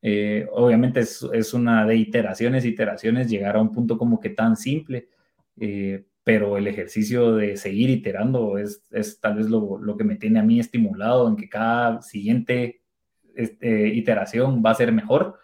[0.00, 4.56] Eh, obviamente es, es, una de iteraciones, iteraciones, llegar a un punto como que tan
[4.56, 5.08] simple,
[5.58, 10.16] eh, pero el ejercicio de seguir iterando es, es tal vez lo, lo, que me
[10.16, 12.82] tiene a mí estimulado en que cada siguiente
[13.34, 15.38] este, iteración va a ser mejor.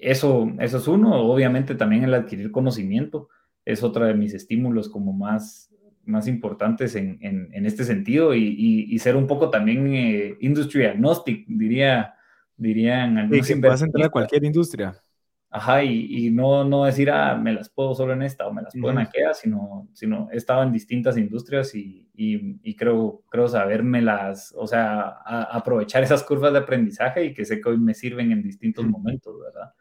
[0.00, 3.28] Eso, eso es uno, obviamente también el adquirir conocimiento
[3.64, 5.70] es otro de mis estímulos como más,
[6.04, 11.44] más importantes en, en, este sentido y, y, ser un poco también eh, industry agnostic,
[11.48, 12.14] diría,
[12.56, 15.00] dirían algunos sí, que puedas entrar a cualquier industria.
[15.48, 18.62] Ajá, y, y, no, no decir, ah, me las puedo solo en esta o me
[18.62, 23.46] las puedo en aquella, sino, sino he estado en distintas industrias y, y creo, creo
[23.46, 28.32] las o sea, aprovechar esas curvas de aprendizaje y que sé que hoy me sirven
[28.32, 29.72] en distintos momentos, ¿verdad?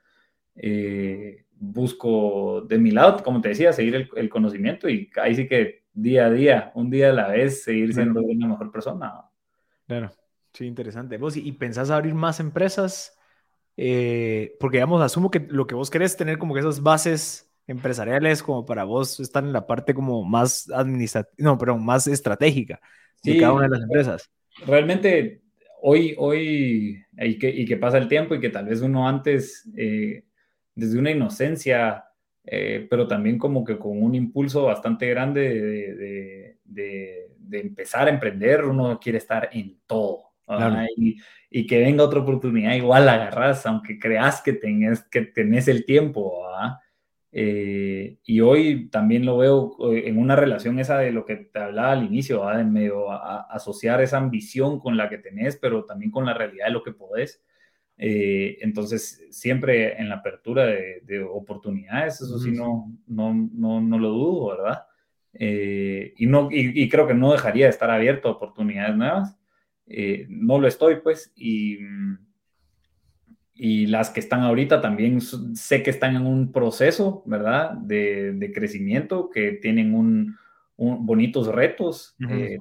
[0.56, 5.84] Eh, busco de mi lado, como te decía, seguir el, conocimiento y ahí sí que
[5.94, 9.14] día a día, un día a la vez, seguir siendo una mejor persona.
[9.88, 10.12] Claro,
[10.56, 11.18] sí, interesante.
[11.18, 13.18] ¿Vos y, pensás abrir más empresas?
[13.78, 17.52] Eh, porque, digamos, asumo que lo que vos querés es tener como que esas bases
[17.68, 22.80] empresariales como para vos estar en la parte como más administrativa, no, pero más estratégica
[23.24, 24.30] de cada una de las empresas.
[24.66, 25.42] Realmente
[25.82, 29.70] hoy, hoy, y que, y que pasa el tiempo y que tal vez uno antes
[29.76, 30.24] eh,
[30.74, 32.06] desde una inocencia,
[32.44, 38.12] eh, pero también como que con un impulso bastante grande de, de, de, empezar a
[38.12, 40.32] emprender, uno quiere estar en todo.
[40.98, 41.18] Y,
[41.50, 45.86] y, que venga otra oportunidad, igual la agarras, aunque creas que tenés, que tenés el
[45.86, 46.46] tiempo.
[47.32, 51.60] Eh, y hoy también lo veo eh, en una relación esa de lo que te
[51.60, 56.26] hablaba al inicio, de medio asociar esa ambición con la que tenés, pero también con
[56.26, 57.44] la realidad de lo que podés.
[57.98, 64.10] Eh, entonces, siempre en la apertura de, oportunidades, eso sí, no, no, no, no lo
[64.10, 64.84] dudo, ¿verdad?
[65.34, 69.38] Eh, y, no, y, creo que no dejaría de estar abierto a oportunidades nuevas.
[69.88, 71.80] Eh, no lo estoy, pues, y,
[73.54, 77.74] y las que están ahorita también sé que están en un proceso, ¿verdad?
[77.74, 80.38] De, de crecimiento, que tienen un,
[80.78, 82.16] bonitos retos,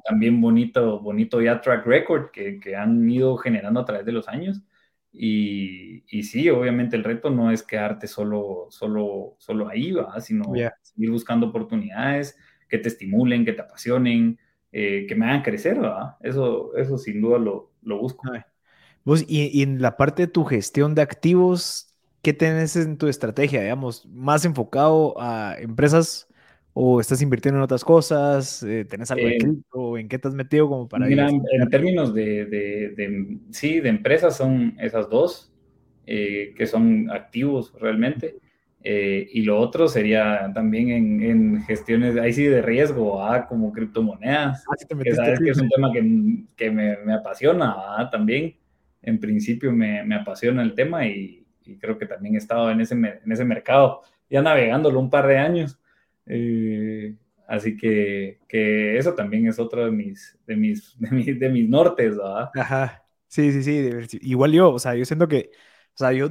[0.05, 4.29] también bonito, bonito ya track record que, que han ido generando a través de los
[4.29, 4.63] años.
[5.17, 10.21] Y, y, sí, obviamente el reto no es quedarte solo, solo, solo ahí, ¿va?
[10.21, 10.53] sino
[10.83, 12.37] seguir buscando oportunidades
[12.69, 14.39] que te estimulen, que te apasionen,
[14.77, 16.19] eh, que me hagan crecer, ¿va?
[16.21, 18.23] Eso, eso sin duda lo, lo busco.
[19.05, 23.07] Vos, y, y, en la parte de tu gestión de activos, ¿qué tenés en tu
[23.07, 26.27] estrategia, digamos, más enfocado a empresas
[26.73, 28.65] o estás invirtiendo en otras cosas?
[28.65, 29.97] Eh, ¿Tenés algo de eh, cripto?
[29.97, 34.77] ¿En qué has metido como para Mira, en términos de, de, sí, de empresas son
[34.81, 35.53] esas dos,
[36.05, 38.41] eh, que son activos realmente.
[38.85, 43.47] Y lo otro sería también en, en, gestiones, ahí sí, de riesgo, ¿ah?
[43.47, 48.11] como criptomonedas, ah, que sabes que es un tema que, que me, me, apasiona ¿ah?
[48.11, 48.55] también.
[49.01, 52.81] En principio me, me apasiona el tema y, y, creo que también he estado en
[52.83, 55.79] ese, en ese mercado, ya navegándolo un par de años.
[56.27, 57.15] Eh,
[57.47, 61.69] así que, que, eso también es otro de mis, de mis, de mis, de mis
[61.69, 62.17] nortes.
[62.55, 63.03] Ajá.
[63.29, 64.19] Sí, sí, sí.
[64.23, 65.51] Igual yo, o sea, yo siento que,
[65.95, 66.31] o sea, yo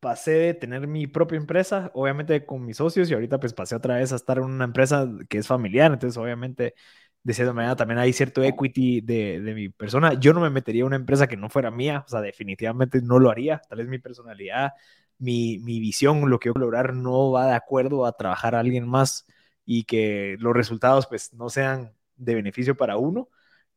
[0.00, 3.96] pasé de tener mi propia empresa, obviamente con mis socios, y ahorita pues pasé otra
[3.96, 6.74] vez a estar en una empresa que es familiar, entonces obviamente
[7.22, 10.14] de cierta manera también hay cierto equity de, de, mi persona.
[10.14, 13.18] Yo no me metería en una empresa que no fuera mía, o sea, definitivamente no
[13.18, 13.60] lo haría.
[13.68, 14.72] Tal vez mi personalidad,
[15.18, 18.60] mi, mi visión, lo que yo quiero lograr no va de acuerdo a trabajar a
[18.60, 19.26] alguien más
[19.64, 23.28] y que los resultados pues no sean de beneficio para uno.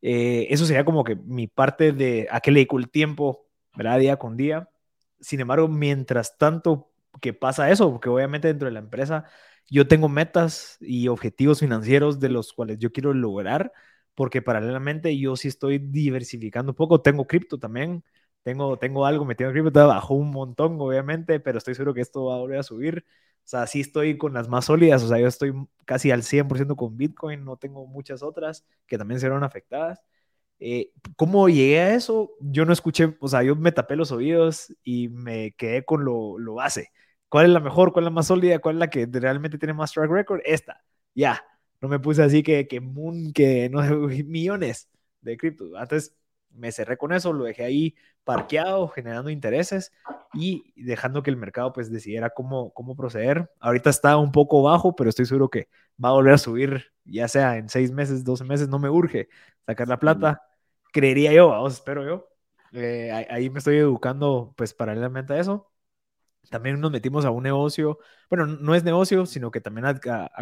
[0.02, 4.00] Eh, eso sería como que mi parte de a qué le dedico el tiempo, ¿verdad?
[4.00, 4.70] Día con día.
[5.20, 6.92] Sin embargo, mientras tanto
[7.22, 9.26] que pasa eso, porque obviamente dentro de la empresa
[9.70, 13.72] yo tengo metas y objetivos financieros de los cuales yo quiero lograr,
[14.16, 17.02] porque paralelamente yo sí estoy diversificando un poco.
[17.02, 18.04] Tengo cripto también,
[18.44, 22.26] tengo, tengo algo metido en cripto, bajó un montón, obviamente, pero estoy seguro que esto
[22.26, 23.06] va a volver a subir.
[23.46, 25.54] O sea, sí estoy con las más sólidas, o sea, yo estoy
[25.86, 30.04] casi al 100% con Bitcoin, no tengo muchas otras que también serán afectadas.
[30.60, 32.32] Eh, ¿Cómo llegué a eso?
[32.42, 36.38] Yo no escuché, o sea, yo me tapé los oídos y me quedé con lo,
[36.38, 36.92] lo base.
[37.30, 37.94] ¿Cuál es la mejor?
[37.94, 38.60] ¿Cuál es la más sólida?
[38.60, 40.42] ¿Cuál es la que realmente tiene más track record?
[40.46, 40.84] Esta.
[41.16, 41.44] Ya.
[41.82, 44.90] No me puse así que, que Moon, que no sé, millones
[45.22, 45.78] de cripto.
[45.78, 46.16] Antes
[46.52, 49.92] me cerré con eso, lo dejé ahí parqueado, generando intereses
[50.34, 53.50] y dejando que el mercado pues decidiera cómo, cómo proceder.
[53.60, 55.70] Ahorita está un poco bajo, pero estoy seguro que
[56.04, 59.30] va a volver a subir, ya sea en seis meses, doce meses, no me urge
[59.66, 60.42] sacar la plata.
[60.92, 62.30] Creería yo, vamos, espero yo.
[62.72, 65.72] Eh, ahí me estoy educando pues paralelamente a eso.
[66.50, 70.00] También nos metimos a un negocio, bueno, no es negocio, sino que también a,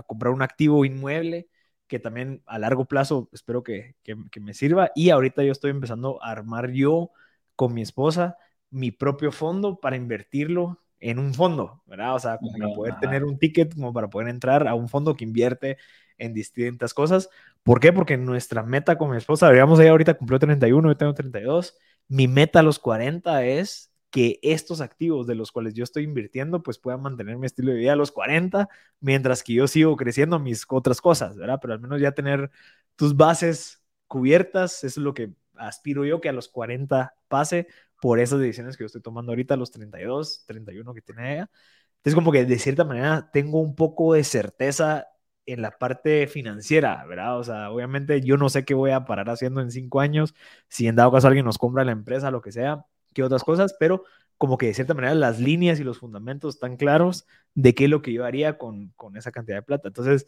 [0.07, 1.49] comprar un activo inmueble
[1.87, 4.91] que también a largo plazo espero que, que, me sirva.
[4.95, 7.11] Y ahorita yo estoy empezando a armar yo
[7.55, 8.37] con mi esposa
[8.69, 12.15] mi propio fondo para invertirlo en un fondo, ¿verdad?
[12.15, 15.15] O sea, como para poder tener un ticket, como para poder entrar a un fondo
[15.15, 15.77] que invierte
[16.17, 17.29] en distintas cosas.
[17.63, 17.93] ¿Por qué?
[17.93, 21.77] Porque nuestra meta con mi esposa, digamos, ella ahorita cumplió 31, yo tengo 32,
[22.07, 26.63] mi meta a los 40 es que estos activos de los cuales yo estoy invirtiendo
[26.63, 28.69] pues puedan mantener mi estilo de vida a los 40,
[28.99, 31.59] mientras que yo sigo creciendo mis otras cosas, ¿verdad?
[31.61, 32.49] Pero al menos ya tener
[32.95, 37.67] tus bases cubiertas, eso es lo que aspiro yo que a los 40 pase
[38.01, 41.49] por esas decisiones que yo estoy tomando ahorita, los 32, 31 que tiene ella.
[41.97, 45.07] Entonces como que de cierta manera tengo un poco de certeza
[45.45, 47.39] en la parte financiera, ¿verdad?
[47.39, 50.35] O sea, obviamente yo no sé qué voy a parar haciendo en cinco años,
[50.69, 53.75] si en dado caso alguien nos compra la empresa, lo que sea, que otras cosas,
[53.79, 54.03] pero
[54.37, 57.25] como que de cierta manera las líneas y los fundamentos están claros
[57.55, 59.87] de qué es lo que yo haría con, con esa cantidad de plata.
[59.87, 60.27] Entonces,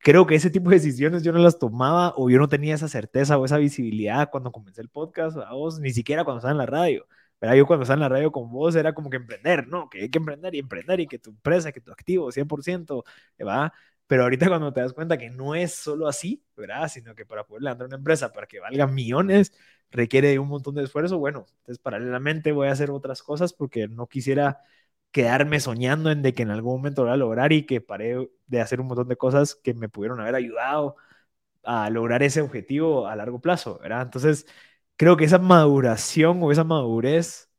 [0.00, 2.88] creo que ese tipo de decisiones yo no las tomaba o yo no tenía esa
[2.88, 6.58] certeza o esa visibilidad cuando comencé el podcast a vos, ni siquiera cuando estaba en
[6.58, 7.06] la radio.
[7.38, 9.88] pero Yo cuando estaba en la radio con vos era como que emprender, ¿no?
[9.90, 13.04] Que hay que emprender y emprender y que tu empresa, que tu activo 100%,
[13.46, 13.72] ¿va?
[14.06, 16.88] Pero ahorita cuando te das cuenta que no es solo así, ¿verdad?
[16.88, 19.52] Sino que para poder levantar una empresa para que valga millones,
[19.90, 21.18] requiere un montón de esfuerzo.
[21.18, 24.60] Bueno, entonces paralelamente voy a hacer otras cosas porque no quisiera
[25.12, 28.80] quedarme soñando en de que en algún momento lo lograr y que paré de hacer
[28.80, 30.96] un montón de cosas que me pudieron haber ayudado
[31.64, 34.02] a lograr ese objetivo a largo plazo, ¿verdad?
[34.02, 34.46] Entonces,
[34.96, 37.50] creo que esa maduración o esa madurez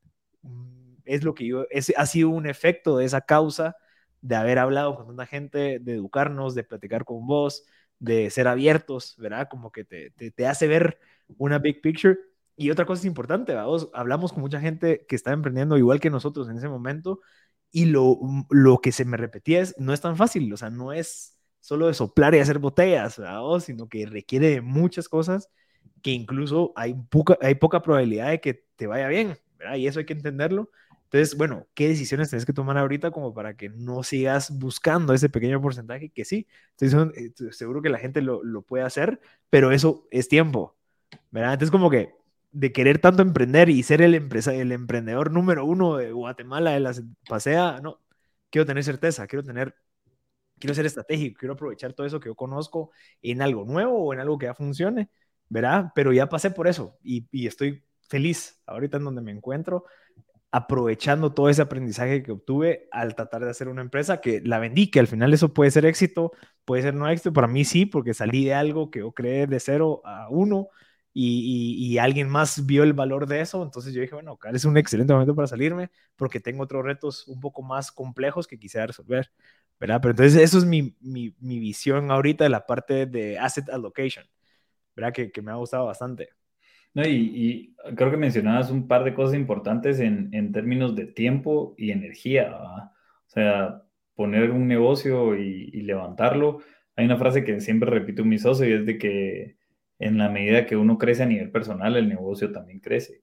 [0.44, 3.76] mm, es lo que yo, es, ha sido un efecto de esa causa
[4.22, 7.66] de haber hablado con tanta gente, de educarnos, de platicar con vos,
[8.00, 9.48] de ser abiertos, ¿verdad?
[9.50, 11.00] Como que te, te, hace ver
[11.38, 12.18] una big picture.
[12.62, 16.10] Y otra cosa es importante, vos hablamos con mucha gente que está emprendiendo igual que
[16.10, 17.22] nosotros en ese momento
[17.72, 20.94] y lo, lo que se me repetía es, no es tan fácil, o sea, no
[20.94, 23.60] es solo de soplar y hacer botellas, ¿verdad?
[23.60, 25.50] sino que requiere de muchas cosas
[26.02, 29.76] que incluso hay poca, hay poca probabilidad de que te vaya bien, ¿verdad?
[29.76, 30.70] Y eso hay que entenderlo
[31.12, 35.28] entonces, bueno, ¿qué decisiones tienes que tomar ahorita como para que no sigas buscando ese
[35.28, 36.10] pequeño porcentaje?
[36.10, 36.48] Que sí,
[36.80, 40.78] eh, seguro que la gente lo, lo puede hacer, pero eso es tiempo,
[41.32, 41.54] ¿verdad?
[41.54, 42.16] Entonces, como que
[42.52, 46.80] de querer tanto emprender y ser el, empresa, el emprendedor número uno de Guatemala de
[46.82, 46.94] la
[47.28, 48.00] pasea, no,
[48.50, 49.76] quiero tener certeza, quiero tener,
[50.60, 52.92] quiero ser estratégico, quiero aprovechar todo eso que yo conozco
[53.22, 55.10] en algo nuevo o en algo que ya funcione,
[55.50, 55.92] ¿verdad?
[55.96, 59.86] Pero ya pasé por eso y, y estoy feliz ahorita en donde me encuentro
[60.52, 64.92] aprovechando todo ese aprendizaje que obtuve al tratar de hacer una empresa que la vendí,
[64.92, 66.34] que al final eso puede ser éxito,
[66.66, 69.60] puede ser no éxito, para mí sí, porque salí de algo que yo creé de
[69.62, 70.68] cero a uno
[71.14, 74.66] y, y, alguien más vio el valor de eso, entonces yo dije, bueno, acá es
[74.66, 78.88] un excelente momento para salirme porque tengo otros retos un poco más complejos que quisiera
[78.88, 79.32] resolver,
[79.80, 80.00] ¿verdad?
[80.02, 84.26] Pero entonces eso es mi, mi, mi visión ahorita de la parte de asset allocation,
[84.96, 85.14] ¿verdad?
[85.14, 86.30] Que, que me ha gustado bastante.
[86.94, 91.74] No, y, creo que mencionabas un par de cosas importantes en, en términos de tiempo
[91.78, 92.56] y energía.
[92.58, 92.92] O
[93.28, 93.84] sea,
[94.16, 96.60] poner un negocio y, levantarlo.
[96.96, 99.58] Hay una frase que siempre repito mi socio y es de que
[100.02, 103.22] en la medida que uno crece a nivel personal, el negocio también crece.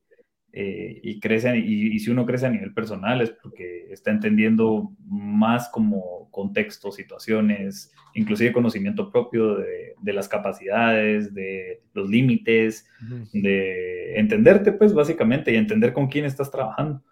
[0.51, 4.93] Eh, y, crece y, y, si uno crece a nivel personal es porque está entendiendo
[5.05, 12.89] más como contextos, situaciones, inclusive conocimiento propio de, de las capacidades, de los límites,
[13.33, 17.03] de entenderte, pues básicamente, y entender con quién estás trabajando.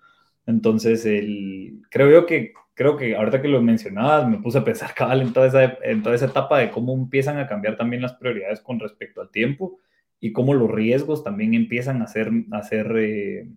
[0.46, 4.94] Entonces, el, creo yo que, creo que ahorita que lo mencionabas, me puse a pensar
[4.94, 8.12] cabal en toda, esa, en toda esa etapa de cómo empiezan a cambiar también las
[8.12, 9.80] prioridades con respecto al tiempo
[10.20, 13.48] y cómo los riesgos también empiezan a ser, a ser eh,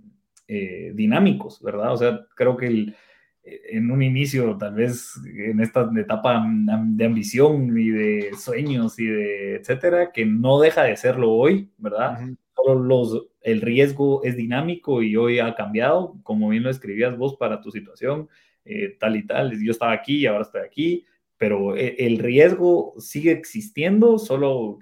[0.47, 1.93] eh, dinámicos, ¿verdad?
[1.93, 2.95] O sea, creo que el,
[3.43, 9.55] en un inicio, tal vez en esta etapa de ambición y de sueños y de
[9.55, 12.19] etcétera, que no deja de serlo hoy, ¿verdad?
[12.55, 17.35] Solo los, el riesgo es dinámico y hoy ha cambiado, como bien lo escribías vos
[17.37, 18.29] para tu situación,
[18.71, 19.59] eh, tal y tal.
[19.59, 21.05] Yo estaba aquí y ahora estoy aquí,
[21.37, 24.77] pero e, el riesgo sigue existiendo, solo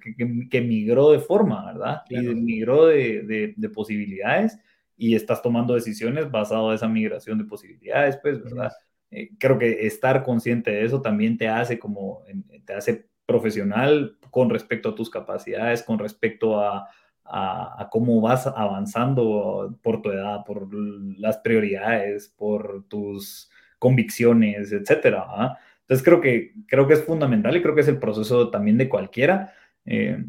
[0.49, 2.01] que, migró de forma, ¿verdad?
[2.09, 4.59] Y migró de, de, posibilidades
[4.97, 8.73] y estás tomando decisiones basado en esa migración de posibilidades, pues, ¿verdad?
[9.09, 12.23] Eh, creo que estar consciente de eso también te hace como,
[12.65, 16.89] te hace profesional con respecto a tus capacidades, con respecto a,
[17.23, 23.49] a, cómo vas avanzando por tu edad, por las prioridades, por tus
[23.79, 25.25] convicciones, etcétera.
[25.27, 25.57] ¿ah?
[25.81, 28.89] Entonces creo que, creo que es fundamental y creo que es el proceso también de
[28.89, 29.53] cualquiera.
[29.85, 30.23] Eh,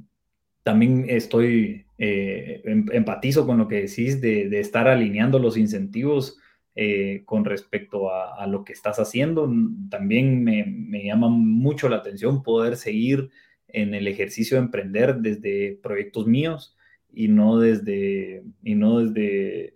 [0.63, 6.39] también estoy, eh, em, empatizo con lo que decís de, estar alineando los incentivos
[6.77, 9.51] eh, con respecto a, lo que estás haciendo.
[9.91, 13.31] También me, me, llama mucho la atención poder seguir
[13.67, 16.78] en el ejercicio de emprender desde proyectos míos
[17.13, 19.73] y no desde, y no desde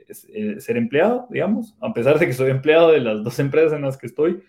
[0.61, 3.97] ser empleado, digamos, a pesar de que soy empleado de las dos empresas en las
[3.97, 4.43] que estoy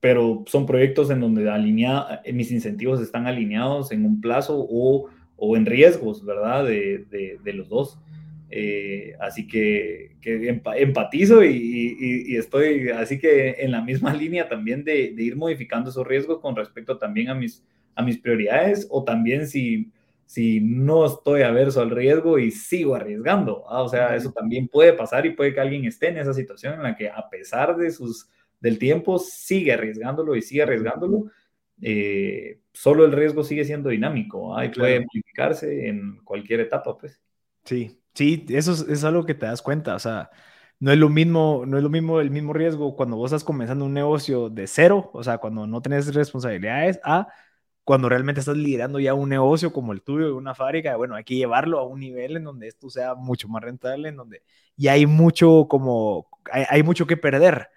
[0.00, 5.56] pero son proyectos en donde alinea, mis incentivos están alineados en un plazo o, o
[5.56, 6.64] en riesgos, ¿verdad?
[6.64, 7.98] De, de, los dos.
[8.48, 14.84] Eh, así que, que empatizo y, y, estoy así que en la misma línea también
[14.84, 17.64] de, de, ir modificando esos riesgos con respecto también a mis,
[17.96, 19.90] a mis prioridades o también si,
[20.26, 23.64] si no estoy averso al riesgo y sigo arriesgando.
[23.68, 23.82] ¿ah?
[23.82, 26.82] O sea, eso también puede pasar y puede que alguien esté en esa situación en
[26.82, 28.28] la que a pesar de sus
[28.60, 31.26] del tiempo sigue arriesgándolo y sigue arriesgándolo.
[31.80, 37.20] Eh, solo el riesgo sigue siendo dinámico y puede modificarse en cualquier etapa, pues.
[37.64, 40.30] Sí, sí, eso es, algo que te das cuenta, o sea,
[40.78, 43.84] no es lo mismo, no es lo mismo el mismo riesgo cuando vos estás comenzando
[43.84, 47.28] un negocio de cero, o sea, cuando no tenés responsabilidades, a
[47.86, 51.36] cuando realmente estás liderando ya un negocio como el tuyo, una fábrica, bueno, hay que
[51.36, 54.42] llevarlo a un nivel en donde esto sea mucho más rentable, en donde
[54.76, 57.70] ya hay mucho como, hay mucho que perder.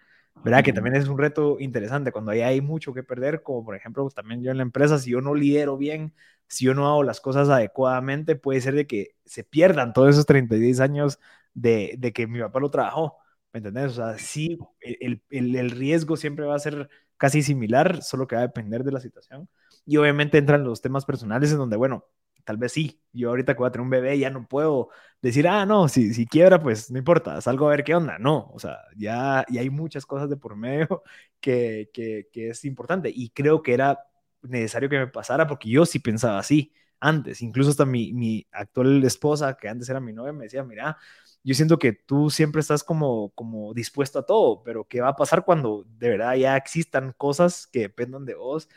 [0.43, 0.63] ¿verdad?
[0.63, 4.09] Que también es un reto interesante cuando ahí hay mucho que perder, como por ejemplo
[4.09, 6.13] también yo en la empresa, si yo no lidero bien,
[6.47, 10.25] si yo no hago las cosas adecuadamente, puede ser de que se pierdan todos esos
[10.25, 11.19] 36 años
[11.53, 13.17] de, de que mi papá lo trabajó,
[13.53, 13.91] ¿me entendés?
[13.91, 18.35] O sea, sí, el, el, el, riesgo siempre va a ser casi similar, solo que
[18.35, 19.49] va a depender de la situación.
[19.85, 22.05] Y obviamente entran los temas personales en donde, bueno,
[22.43, 23.01] tal vez sí.
[23.13, 24.89] Yo ahorita que voy a tener un bebé ya no puedo
[25.21, 28.17] decir, ah, no, si, si quiebra, pues no importa, salgo a ver qué onda.
[28.19, 31.03] No, o sea, ya, y hay muchas cosas de por medio
[31.39, 33.11] que, que, que, es importante.
[33.13, 33.99] Y creo que era
[34.41, 37.41] necesario que me pasara porque yo sí pensaba así antes.
[37.41, 40.97] Incluso hasta mi, mi actual esposa, que antes era mi novia, me decía, mira,
[41.43, 45.15] yo siento que tú siempre estás como, como dispuesto a todo, pero ¿qué va a
[45.15, 48.69] pasar cuando de verdad ya existan cosas que dependan de vos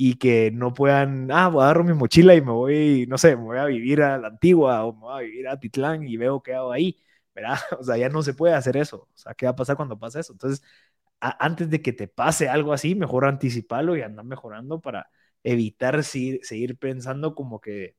[0.00, 3.34] y que no puedan, ah, voy a agarrar mi mochila y me voy, no sé,
[3.36, 6.16] me voy a vivir a la antigua o me voy a vivir a Titlán y
[6.16, 6.96] veo qué hago ahí,
[7.34, 7.58] ¿verdad?
[7.80, 9.08] O sea, ya no se puede hacer eso.
[9.12, 10.32] O sea, ¿qué va a pasar cuando pasa eso?
[10.32, 10.62] Entonces,
[11.18, 15.10] antes de que te pase algo así, mejor anticiparlo y andar mejorando para
[15.42, 17.96] evitar seguir, seguir pensando como que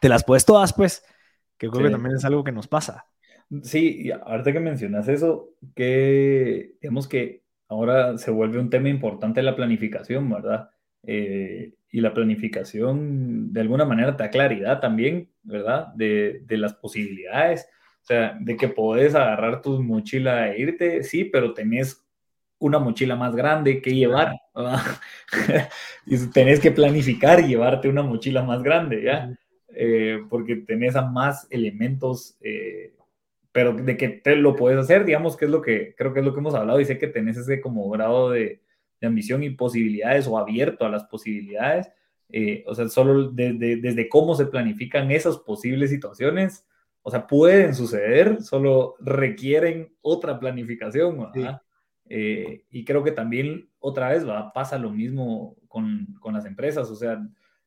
[0.00, 1.04] te las puedes todas, pues,
[1.58, 3.04] que creo que también es algo que nos pasa.
[3.64, 9.42] Sí, y ahorita que mencionas eso, que digamos que ahora se vuelve un tema importante
[9.42, 10.71] la planificación, ¿verdad?
[11.04, 15.88] Eh, y la planificación de alguna manera te da claridad también, ¿verdad?
[15.94, 17.68] De, de, las posibilidades,
[18.02, 22.02] o sea, de que podés agarrar tu mochila e irte, sí, pero tenés
[22.58, 24.80] una mochila más grande que llevar, ¿verdad?
[26.06, 29.36] y tenés que planificar llevarte una mochila más grande, ¿ya?
[29.74, 32.94] Eh, porque tenés a más elementos, eh,
[33.50, 36.24] pero de que te lo puedes hacer, digamos que es lo que creo que es
[36.24, 38.60] lo que hemos hablado y sé que tenés ese como grado de,
[39.02, 41.90] de ambición y posibilidades o abierto a las posibilidades.
[42.28, 46.64] Eh, o sea, solo desde cómo se planifican esas posibles situaciones,
[47.02, 51.26] o sea, pueden suceder, solo requieren otra planificación.
[52.08, 54.52] Eh, y creo que también otra vez ¿va?
[54.52, 57.20] pasa lo mismo con, con, las empresas, o sea,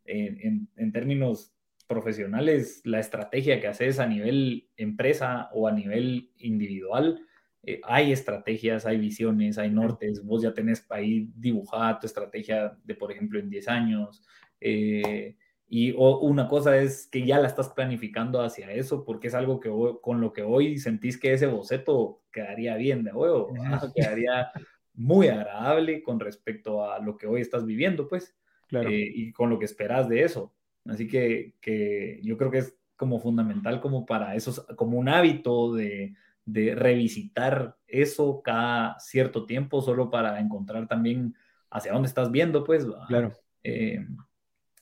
[0.05, 1.53] en, en, términos
[1.87, 7.19] profesionales, la estrategia que haces a nivel empresa o a nivel individual
[7.65, 12.95] eh, hay estrategias, hay visiones, hay nortes, vos ya tenés ahí dibujada tu estrategia de,
[12.95, 14.23] por ejemplo, en 10 años.
[14.61, 15.35] Eh,
[15.67, 19.71] y una cosa es que ya la estás planificando hacia eso, porque es algo que
[20.01, 23.51] con lo que hoy sentís que ese boceto quedaría bien de huevo,
[23.95, 24.51] quedaría
[24.93, 28.37] muy agradable con respecto a lo que hoy estás viviendo, pues,
[28.67, 28.89] claro.
[28.89, 30.53] Eh, y con lo que esperas de eso.
[30.85, 35.73] Así que, que yo creo que es como fundamental como para eso, como un hábito
[35.73, 36.13] de,
[36.45, 41.35] de revisitar eso cada cierto tiempo, solo para encontrar también
[41.69, 42.85] hacia dónde estás viendo, pues.
[43.07, 43.33] Claro.
[43.63, 44.05] Eh,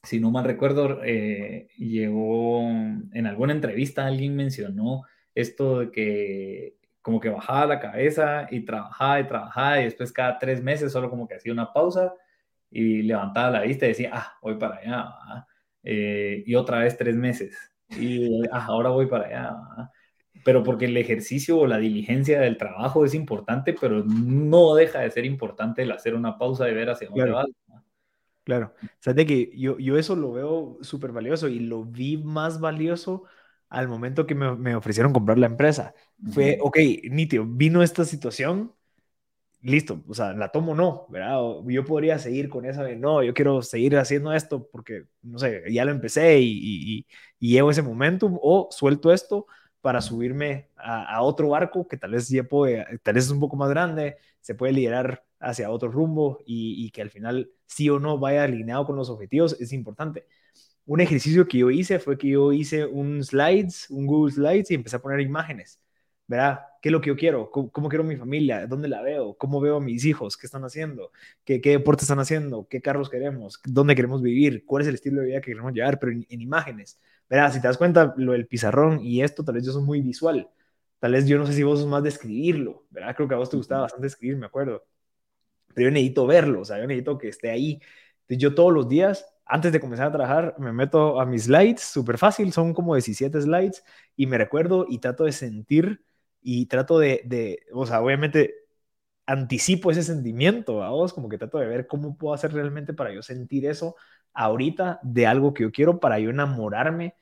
[0.03, 5.03] si no mal recuerdo, eh, llegó en alguna entrevista alguien mencionó
[5.33, 10.37] esto de que como que bajaba la cabeza y trabajaba y trabajaba y después cada
[10.39, 12.13] tres meses solo como que hacía una pausa
[12.69, 15.45] y levantaba la vista y decía, ah, voy para allá,
[15.83, 17.55] eh, y otra vez tres meses
[17.89, 19.91] y ah, ahora voy para allá,
[20.43, 25.11] pero porque el ejercicio o la diligencia del trabajo es importante, pero no deja de
[25.11, 27.47] ser importante el hacer una pausa de ver hacia dónde vas.
[28.43, 32.17] Claro, o sea, de que yo, yo eso lo veo súper valioso y lo vi
[32.17, 33.23] más valioso
[33.69, 35.93] al momento que me, me ofrecieron comprar la empresa.
[36.31, 36.77] Fue, ok,
[37.09, 38.73] Nitio, vino esta situación,
[39.61, 41.39] listo, o sea, la tomo no, ¿verdad?
[41.65, 45.63] yo podría seguir con esa de, no, yo quiero seguir haciendo esto porque, no sé,
[45.71, 46.51] ya lo empecé y,
[46.99, 47.07] y,
[47.39, 49.47] y llevo ese momentum, o suelto esto
[49.83, 53.57] para subirme a, otro barco que tal vez ya puede, tal vez es un poco
[53.57, 58.17] más grande, se puede liderar hacia otro rumbo y, que al final sí o no
[58.17, 60.25] vaya alineado con los objetivos es importante.
[60.85, 64.75] Un ejercicio que yo hice fue que yo hice un slides, un Google Slides y
[64.75, 65.81] empecé a poner imágenes.
[66.27, 66.61] ¿Verdad?
[66.81, 67.51] ¿Qué es lo que yo quiero?
[67.51, 68.65] ¿Cómo, quiero mi familia?
[68.67, 69.35] ¿Dónde la veo?
[69.37, 70.37] ¿Cómo veo a mis hijos?
[70.37, 71.11] ¿Qué están haciendo?
[71.43, 72.67] ¿Qué, qué deportes están haciendo?
[72.69, 73.59] ¿Qué carros queremos?
[73.65, 74.63] ¿Dónde queremos vivir?
[74.65, 75.99] ¿Cuál es el estilo de vida que queremos llevar?
[75.99, 76.99] Pero en, imágenes.
[77.29, 77.53] ¿Verdad?
[77.53, 80.49] Si te das cuenta, lo del pizarrón y esto, tal vez yo soy muy visual.
[80.99, 83.15] Tal vez yo no sé si vos sos más de escribirlo, ¿verdad?
[83.15, 84.83] Creo que a vos te gustaba bastante escribir, me acuerdo
[85.73, 87.81] pero yo necesito verlo, o sea, yo necesito que esté ahí.
[88.21, 91.81] Entonces, yo todos los días, antes de comenzar a trabajar, me meto a mis slides,
[91.81, 93.83] súper fácil, son como 17 slides,
[94.15, 96.03] y me recuerdo y trato de sentir
[96.41, 98.53] y trato de, de o sea, obviamente
[99.25, 103.13] anticipo ese sentimiento, a vos, como que trato de ver cómo puedo hacer realmente para
[103.13, 103.95] yo sentir eso
[104.33, 107.15] ahorita de algo que yo quiero, para yo enamorarme.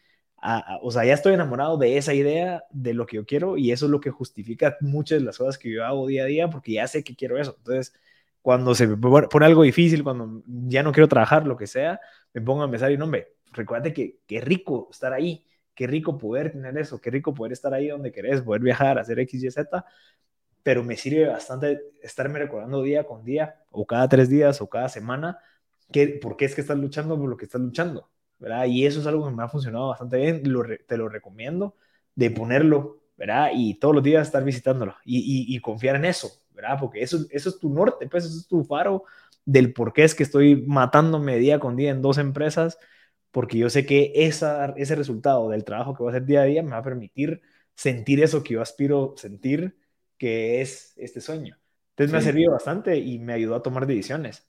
[0.81, 3.85] o sea, ya estoy enamorado de esa idea, de lo que yo quiero, y eso
[3.85, 6.73] es lo que justifica muchas de las cosas que yo hago día a día, porque
[6.73, 7.55] ya sé que quiero eso.
[7.57, 7.93] Entonces,
[8.41, 11.99] cuando se me pone algo difícil, cuando ya no quiero trabajar, lo que sea,
[12.33, 15.45] me pongo a empezar y no, hombre, recuérdate que qué rico estar ahí,
[15.75, 19.19] qué rico poder tener eso, qué rico poder estar ahí donde querés, poder viajar, hacer
[19.19, 19.85] X, Y, Z,
[20.63, 24.89] pero me sirve bastante estarme recordando día con día, o cada tres días, o cada
[24.89, 25.39] semana,
[25.91, 28.65] que, por qué es que estás luchando por lo que estás luchando, ¿verdad?
[28.65, 30.43] Y eso es algo que me ha funcionado bastante bien,
[30.87, 31.75] te lo recomiendo,
[32.15, 33.51] de ponerlo, ¿verdad?
[33.53, 36.77] Y todos los días estar visitándolo y, y confiar en eso, ¿verdad?
[36.79, 39.05] Porque eso, eso es tu norte, pues eso es tu faro
[39.45, 42.77] del por qué es que estoy matándome día con día en dos empresas,
[43.31, 46.45] porque yo sé que esa, ese resultado del trabajo que voy a hacer día a
[46.45, 47.41] día me va a permitir
[47.75, 49.77] sentir eso que yo aspiro sentir,
[50.17, 51.57] que es este sueño.
[51.91, 54.47] Entonces me ha servido bastante y me ayudó a tomar decisiones.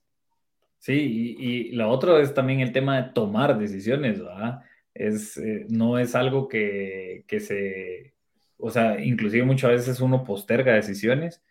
[0.82, 4.62] Sí, y, lo otro es también el tema de tomar decisiones, ¿verdad?
[4.94, 8.14] Es, eh, no es algo que, que se,
[8.58, 11.42] o sea, inclusive muchas veces uno posterga decisiones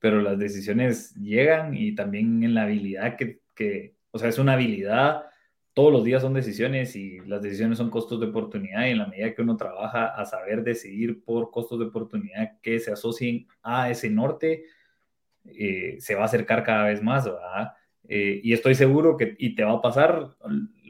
[0.00, 4.54] pero las decisiones llegan y también en la habilidad que, que, o sea, es una
[4.54, 5.26] habilidad,
[5.74, 9.06] todos los días son decisiones y las decisiones son costos de oportunidad y en la
[9.06, 13.90] medida que uno trabaja a saber decidir por costos de oportunidad que se asocien a
[13.90, 14.64] ese norte,
[15.44, 17.74] eh, se va a acercar cada vez más, ¿verdad?
[18.12, 20.30] Eh, y estoy seguro que, y te va a pasar,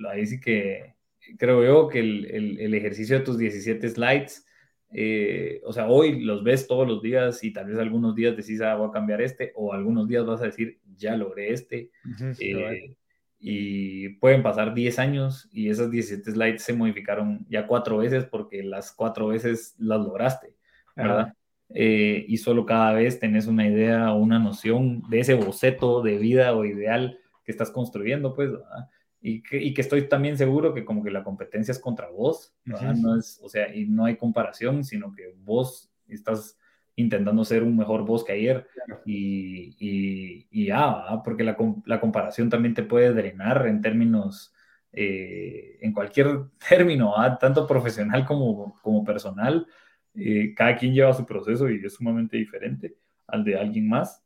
[0.08, 0.94] ahí sí que
[1.38, 4.46] creo yo que el, el, el ejercicio de tus 17 slides,
[4.90, 8.62] eh, o sea, hoy los ves todos los días y tal vez algunos días decís,
[8.62, 11.90] ah, voy a cambiar este, o algunos días vas a decir, ya logré este.
[12.38, 12.96] Eh,
[13.38, 18.62] y pueden pasar 10 años y esas 17 slides se modificaron ya cuatro veces porque
[18.62, 20.54] las cuatro veces las lograste,
[20.96, 21.34] ¿verdad?
[21.72, 26.18] Eh, y solo cada vez tenés una idea o una noción de ese boceto de
[26.18, 28.88] vida o ideal que estás construyendo, pues, ¿verdad?
[29.22, 33.38] y que, estoy también seguro que como que la competencia es contra vos, no es,
[33.42, 36.56] o sea, y no hay comparación, sino que vos estás
[36.96, 38.66] intentando ser un mejor vos que ayer
[39.04, 44.54] y, y, y ya, porque la, la, comparación también te puede drenar en términos,
[44.92, 49.66] eh, en cualquier término, tanto profesional como, como personal,
[50.14, 52.96] eh, cada quien lleva su proceso y es sumamente diferente
[53.26, 54.22] al de alguien más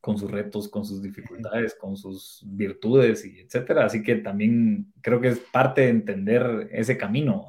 [0.00, 3.86] con sus retos, con sus dificultades, con sus virtudes y etcétera.
[3.86, 7.48] Así que también creo que es parte de entender ese camino.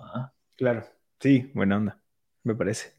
[0.56, 0.84] Claro,
[1.20, 2.02] sí, buena onda,
[2.44, 2.94] me parece.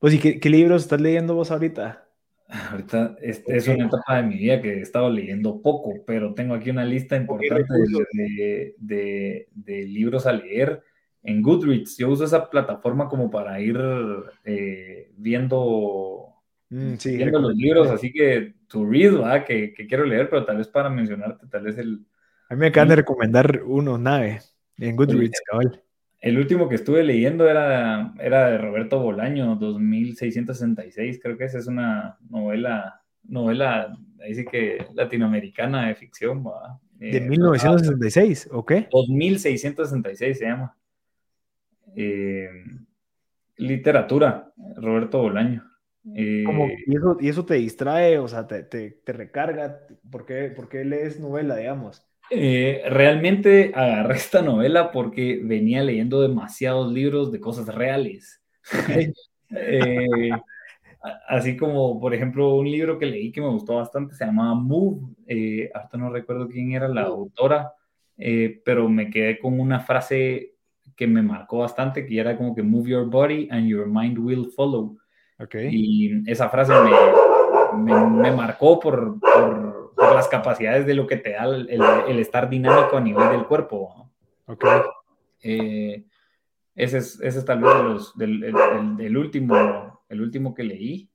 [0.00, 2.04] Pues, ¿y qué, qué libros estás leyendo vos ahorita?
[2.48, 6.54] Ahorita este es una etapa de mi vida que he estado leyendo poco, pero tengo
[6.54, 7.72] aquí una lista importante
[8.12, 10.82] de, de, de, libros a leer
[11.22, 11.96] en Goodreads.
[11.98, 13.78] Yo uso esa plataforma como para ir
[14.44, 16.34] eh, viendo,
[16.70, 19.44] mm, viendo los libros, así que to read, ¿verdad?
[19.44, 22.06] Que, que, quiero leer, pero tal vez para mencionarte, tal vez el...
[22.48, 24.40] A mí me acaban de recomendar uno, Nave,
[24.78, 25.82] en Goodreads, cabal.
[26.20, 31.66] El último que estuve leyendo era, era de Roberto Bolaño, 2666, creo que esa es
[31.66, 36.44] una novela, novela, ahí sí que latinoamericana de ficción.
[36.98, 38.88] ¿De 1966 eh, o qué?
[38.92, 40.76] 2666 se llama.
[41.96, 42.48] Eh,
[43.56, 45.64] literatura, Roberto Bolaño.
[46.14, 46.44] Eh,
[46.86, 48.18] ¿y, eso, ¿y, eso, te distrae?
[48.18, 49.86] O sea, te, te, te recarga.
[50.10, 52.06] ¿Por qué, ¿Por qué lees novela, digamos?
[52.32, 58.42] Eh, realmente agarré esta novela porque venía leyendo demasiados libros de cosas reales.
[59.52, 60.30] Eh,
[61.26, 65.12] así como, por ejemplo, un libro que leí que me gustó bastante se llamaba Move.
[65.26, 67.72] Eh, hasta no recuerdo quién era la autora,
[68.64, 70.54] pero me quedé con una frase
[71.00, 74.52] que me marcó bastante, que era como que Move your body and your mind will
[74.54, 74.96] follow.
[75.38, 75.70] Okay.
[75.72, 76.74] Y esa frase
[77.74, 82.18] me, me, marcó por, por por las capacidades de lo que te da el, el,
[82.18, 84.10] estar dinámico a nivel del cuerpo.
[84.46, 84.64] Ok.
[85.42, 86.04] Eh,
[86.74, 88.44] ese, es, ese es tal vez de los, del,
[88.98, 91.10] el, último, el último que leí.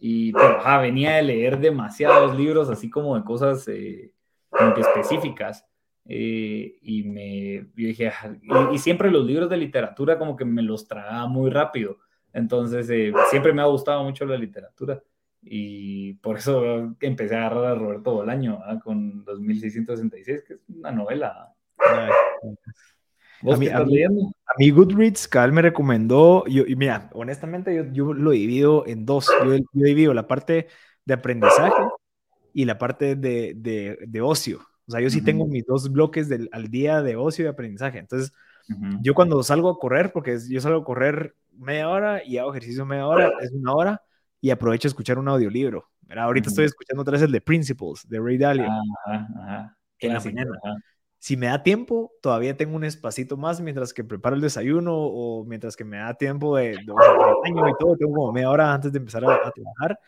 [0.00, 4.12] Y, pero venía de leer demasiados libros, así como de cosas eh,
[4.50, 5.64] como que específicas.
[6.04, 8.34] Eh, y me yo dije, ah",
[8.72, 11.98] y, siempre los libros de literatura como que me los tragaba muy rápido.
[12.32, 12.86] Entonces,
[13.30, 15.02] siempre me ha gustado mucho la literatura.
[15.42, 21.52] Y por eso empecé a agarrar a Roberto Bolaño con 2666, que es una novela.
[23.42, 24.32] ¿Vos a mí, estás leyendo?
[24.46, 29.04] A mí Goodreads, Cal me recomendó, yo, y mira, honestamente yo, yo, lo divido en
[29.04, 29.28] dos.
[29.44, 30.68] Yo, yo, divido la parte
[31.04, 31.82] de aprendizaje
[32.54, 34.60] y la parte de, de, de ocio.
[34.92, 37.98] O sea, yo sí tengo mis dos bloques del, al día de ocio y aprendizaje.
[37.98, 38.30] Entonces,
[39.00, 42.84] yo cuando salgo a correr, porque yo salgo a correr media hora y hago ejercicio
[42.84, 44.02] media hora, es una hora
[44.38, 45.88] y aprovecho a escuchar un audiolibro.
[46.14, 48.66] Ahorita estoy escuchando otra vez el de Principles, de Ray Dalio.
[49.06, 50.50] Ajá, En la mañana.
[51.18, 55.44] Si me da tiempo, todavía tengo un espacito más mientras que preparo el desayuno o
[55.46, 57.96] mientras que me da tiempo de, de, baño y todo.
[57.96, 59.98] Tengo como media hora antes de empezar a, trabajar.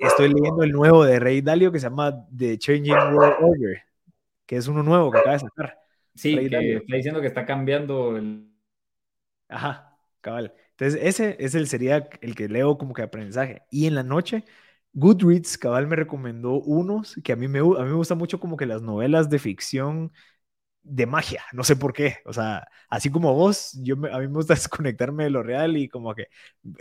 [0.00, 3.82] Estoy leyendo el nuevo de Ray Dalio que se llama The Changing World Order,
[4.50, 5.78] que es uno nuevo que acaba de sacar.
[6.12, 8.50] Sí, que está diciendo que está cambiando el...
[9.48, 10.52] Ajá, cabal.
[10.72, 13.62] Entonces, ese es el, sería el que leo como que aprendizaje.
[13.70, 14.44] Y en la noche,
[14.92, 18.56] Goodreads, cabal, me recomendó unos que a mí me, a mí me gusta mucho como
[18.56, 20.10] que las novelas de ficción
[20.82, 24.34] de magia, no sé por qué, o sea, así como vos, yo a mí me
[24.34, 26.26] gusta desconectarme de lo real y como que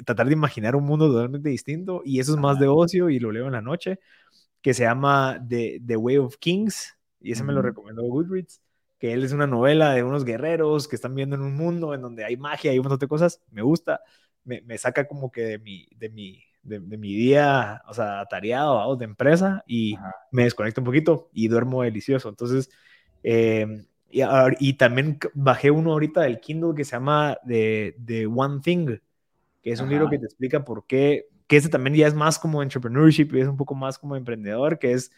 [0.06, 3.32] tratar de imaginar un mundo totalmente distinto y eso es más de ocio y lo
[3.32, 4.00] leo en la noche,
[4.62, 8.62] que se llama The, The Way of Kings y ese me lo recomendó Goodreads
[9.00, 12.02] que él es una novela de unos guerreros que están viendo en un mundo en
[12.02, 14.02] donde hay magia y un montón de cosas, me gusta,
[14.44, 18.96] me, me saca como que de mi, de mi, de, mi día, o sea, atareado,
[18.98, 19.96] de empresa, y
[20.32, 22.28] me desconecto un poquito y duermo delicioso.
[22.28, 22.70] Entonces,
[23.24, 24.22] eh, y,
[24.60, 28.98] y, también bajé uno ahorita del Kindle que se llama The, The One Thing,
[29.62, 32.38] que es un libro que te explica por qué, que ese también ya es más
[32.38, 35.12] como entrepreneurship y es un poco más como emprendedor, que es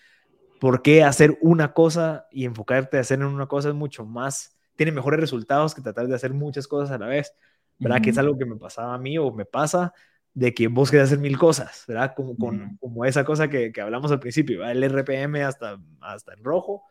[0.62, 4.55] ¿Por qué hacer una cosa y enfocarte a hacer en una cosa es mucho más,
[4.76, 7.34] tiene mejores resultados que tratar de hacer muchas cosas a la vez?
[7.80, 7.99] ¿Verdad?
[7.99, 9.91] Que es algo que me pasaba a mí o me pasa
[10.36, 12.14] de que vos querés hacer mil cosas, ¿verdad?
[12.16, 16.43] Como, con, como esa cosa que, que, hablamos al principio, el RPM hasta, hasta en
[16.43, 16.84] rojo.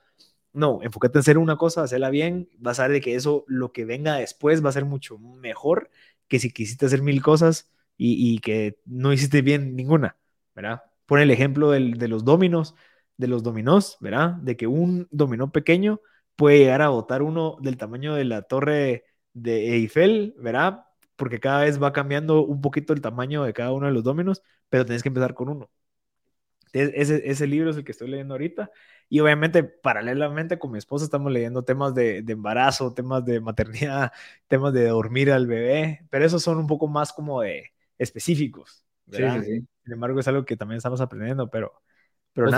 [0.53, 3.71] No, enfócate en hacer una cosa, hacerla bien, vas a ver de que eso, lo
[3.71, 5.91] que venga después va a ser mucho mejor
[6.27, 10.17] que si quisiste hacer mil cosas y, y que no hiciste bien ninguna,
[10.57, 10.83] ¿verdad?
[11.07, 12.75] Pon el ejemplo del, de los dominos
[13.21, 14.35] de los dominós, ¿verdad?
[14.37, 16.01] De que un dominó pequeño
[16.37, 19.05] puede llegar a botar uno del tamaño de la torre
[19.35, 20.87] de Eiffel, ¿verdad?
[21.17, 24.43] Porque cada vez va cambiando un poquito el tamaño de cada uno de los dominos,
[24.71, 25.71] pero tienes que empezar con uno.
[26.73, 28.71] Ese, ese libro es el que estoy leyendo ahorita.
[29.09, 34.13] Y obviamente, paralelamente con mi esposa, estamos leyendo temas de, de, embarazo, temas de maternidad,
[34.49, 38.85] temas de dormir al bebé, pero esos son un poco más como de específicos.
[39.05, 39.43] ¿verdad?
[39.43, 41.83] Sí, sí, Sin embargo, es algo que también estamos aprendiendo, pero,
[42.33, 42.49] pero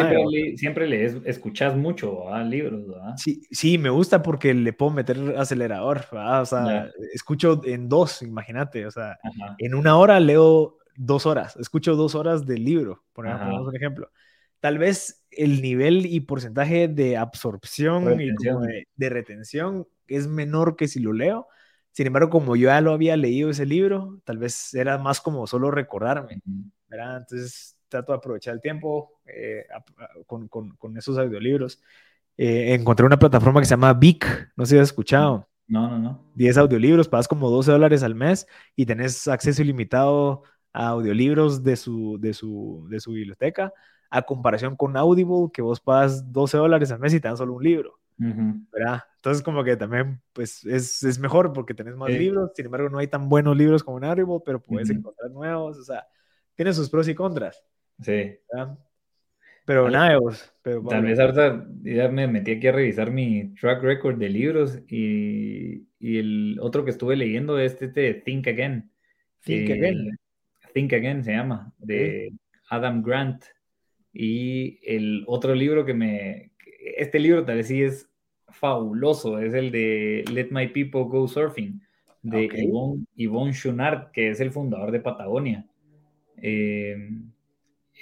[0.57, 3.15] siempre, lees, escuchas mucho libros, ¿verdad?
[3.17, 6.43] Sí, sí, me gusta porque le puedo meter acelerador, ¿verdad?
[6.43, 9.19] O sea, escucho en dos, imagínate, o sea,
[9.59, 14.11] en una hora leo dos horas, escucho dos horas del libro, por ejemplo, un ejemplo.
[14.61, 18.31] Tal vez el nivel y porcentaje de absorción y
[18.97, 21.49] de, retención es menor que si lo leo,
[21.93, 25.47] Sin embargo, como yo ya lo había leído ese libro, tal vez era más como
[25.47, 26.41] solo recordarme,
[26.89, 27.19] ¿verdad?
[27.19, 29.65] Entonces trato de aprovechar el tiempo eh,
[30.27, 31.81] con, con, con, esos audiolibros.
[32.37, 35.49] Eh, encontré una plataforma que se llama Vic, no sé si has escuchado.
[35.69, 36.25] No, no, no.
[36.35, 41.77] 10 audiolibros, pagas como 12 dólares al mes y tenés acceso ilimitado a audiolibros de
[41.77, 43.73] su, de su, de su biblioteca,
[44.11, 47.55] a comparación con Audible, que vos pagas 12 dólares al mes y te dan solo
[47.55, 47.99] un libro.
[48.19, 49.03] ¿verdad?
[49.17, 52.99] Entonces como que también pues es, es mejor porque tenés más libros, sin embargo no
[52.99, 56.07] hay tan buenos libros como en Audible, pero puedes encontrar nuevos, o sea,
[56.55, 57.65] tiene sus pros y contras.
[58.03, 58.37] Sí.
[59.65, 60.53] Pero nada, vos.
[60.63, 64.81] Pero, Tal vez ahorita ya me metí aquí a revisar mi track record de libros
[64.89, 68.91] y, y el otro que estuve leyendo es este Think Again.
[69.41, 70.19] Think Again.
[70.75, 72.33] Think Again se llama, de
[72.71, 73.45] Adam Grant.
[74.13, 76.53] Y el otro libro que me...
[76.97, 78.11] Este libro tal vez sí es
[78.51, 81.81] fabuloso, es el de Let My People Go Surfing,
[82.23, 85.67] de Yvonne, Yvonne Chunard, que es el fundador de Patagonia.
[86.37, 86.97] Eh,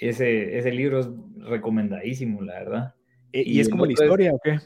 [0.01, 2.95] ese, ese libro es recomendadísimo, la verdad.
[3.31, 4.57] ¿Y, es como la historia o qué?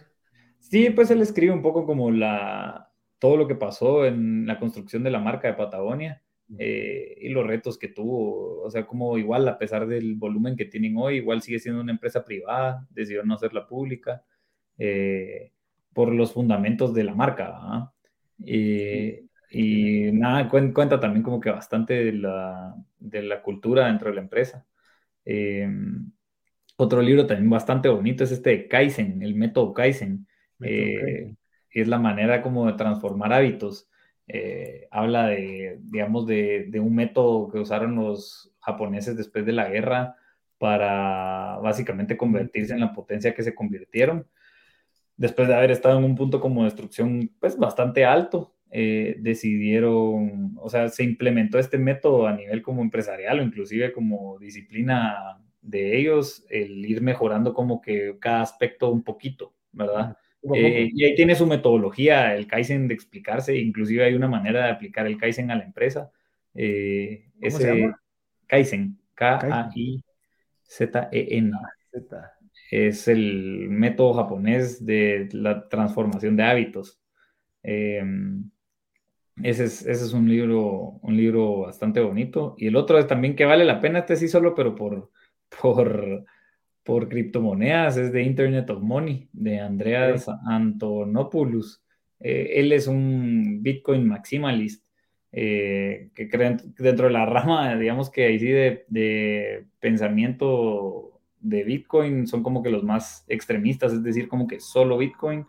[0.60, 5.04] Sí, pues él escribe un poco como la, todo lo que pasó en la construcción
[5.04, 6.24] de la marca de Patagonia
[6.58, 8.64] eh, y los retos que tuvo.
[8.64, 11.92] O sea, como igual, a pesar del volumen que tienen hoy, igual sigue siendo una
[11.92, 14.24] empresa privada, decidió no hacerla pública
[14.78, 15.52] eh,
[15.94, 17.92] por los fundamentos de la marca.
[18.38, 24.22] y nada, cuenta también como que bastante de la, de la cultura dentro de la
[24.22, 24.66] empresa.
[25.26, 25.68] Eh,
[26.78, 30.28] otro libro también bastante bonito es este de Kaizen, el método Kaizen.
[30.62, 31.36] Eh,
[31.70, 33.90] es la manera como de transformar hábitos.
[34.28, 40.16] Eh, habla de, digamos, de, un método que usaron los japoneses después de la guerra
[40.58, 44.28] para básicamente convertirse en la potencia que se convirtieron.
[45.18, 50.70] Después de haber estado en un punto como de destrucción pues bastante alto, decidieron, o
[50.70, 56.46] sea, se implementó este método a nivel como empresarial o inclusive como disciplina de ellos,
[56.50, 60.18] el ir mejorando como que cada aspecto un poquito, ¿verdad?
[60.54, 64.72] Eh, y ahí tiene su metodología, el Kaizen de explicarse, inclusive hay una manera de
[64.72, 66.12] aplicar el Kaizen a la empresa.
[66.54, 68.00] Eh, ¿Cómo se llama?
[68.46, 70.02] Kaizen, K-A-I-Z-E-N.
[72.70, 77.00] Es el método japonés de la transformación de hábitos.
[77.64, 78.52] Em,
[79.44, 82.56] ese es, ese es un libro, un libro bastante bonito.
[82.58, 85.12] Y el otro es también que vale la pena, este sí solo, pero por,
[85.62, 86.26] por,
[86.84, 91.84] por criptomonedas, es de Internet of Money, de Andreas Antonopoulos.
[92.20, 94.86] Eh, él es un Bitcoin maximalist,
[95.32, 101.64] eh, que cree dentro de la rama, digamos que ahí sí de, de pensamiento de
[101.66, 105.46] Bitcoin son como que los más extremistas, es decir, como que solo Bitcoin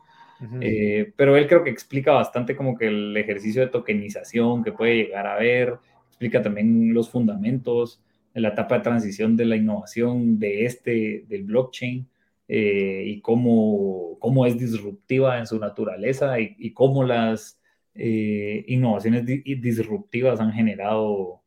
[0.61, 4.97] eh, pero él creo que explica bastante como que el ejercicio de tokenización que puede
[4.97, 5.75] llegar a ver,
[6.09, 8.03] explica también los fundamentos
[8.35, 12.07] la etapa de transición de la innovación de este, del blockchain,
[12.49, 17.61] eh, y cómo, cómo es disruptiva en su naturaleza y, cómo las
[17.95, 21.43] eh, innovaciones disruptivas han generado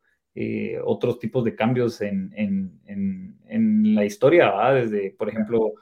[0.86, 5.74] otros tipos de cambios en, en, en, en la historia, desde, por ejemplo,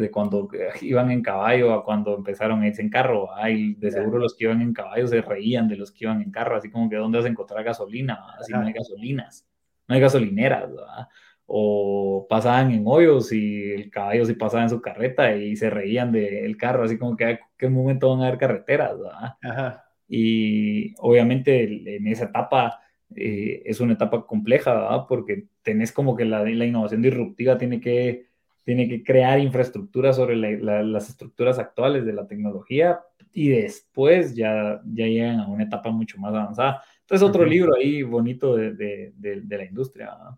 [0.00, 0.48] de cuando
[0.80, 3.34] iban en caballo a cuando empezaron a irse en carro.
[3.34, 6.30] Ay, de seguro los que iban en caballo se reían de los que iban en
[6.30, 8.20] carro, así como que ¿dónde vas a encontrar gasolina?
[8.38, 9.48] Así no hay gasolinas,
[9.88, 11.08] no hay gasolineras, ¿verdad?
[11.46, 16.12] O pasaban en hoyos y el caballo sí pasaba en su carreta y se reían
[16.12, 19.82] del carro, así como que qué momento van a haber carreteras, ¿verdad?
[20.08, 22.80] Y obviamente en esa etapa
[23.14, 25.06] eh, es una etapa compleja, ¿verdad?
[25.08, 28.26] Porque tenés como que la, la innovación disruptiva tiene que
[28.66, 32.98] tiene que crear infraestructura sobre las estructuras actuales de la tecnología
[33.32, 36.82] y después ya, ya llegan a una etapa mucho más avanzada.
[37.02, 40.10] Entonces, otro libro ahí bonito de, de, de, la industria.
[40.10, 40.36] Ah,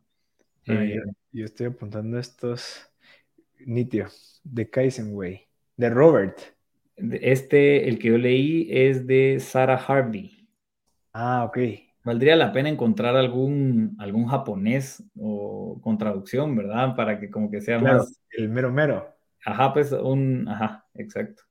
[0.66, 1.00] eh,
[1.32, 2.86] yo, estoy apuntando estos
[3.64, 4.08] Nitio,
[4.44, 5.48] de Kaizenway,
[5.78, 6.38] de Robert.
[6.98, 10.46] Este, el que yo leí, es de Sarah Harvey.
[11.14, 16.96] Ah, ok valdría la pena encontrar algún, algún japonés o con traducción, ¿verdad?
[16.96, 18.22] Para que como que sea más...
[18.30, 19.14] El mero mero.
[19.44, 20.48] Ajá, pues un...
[20.48, 21.42] Ajá, exacto.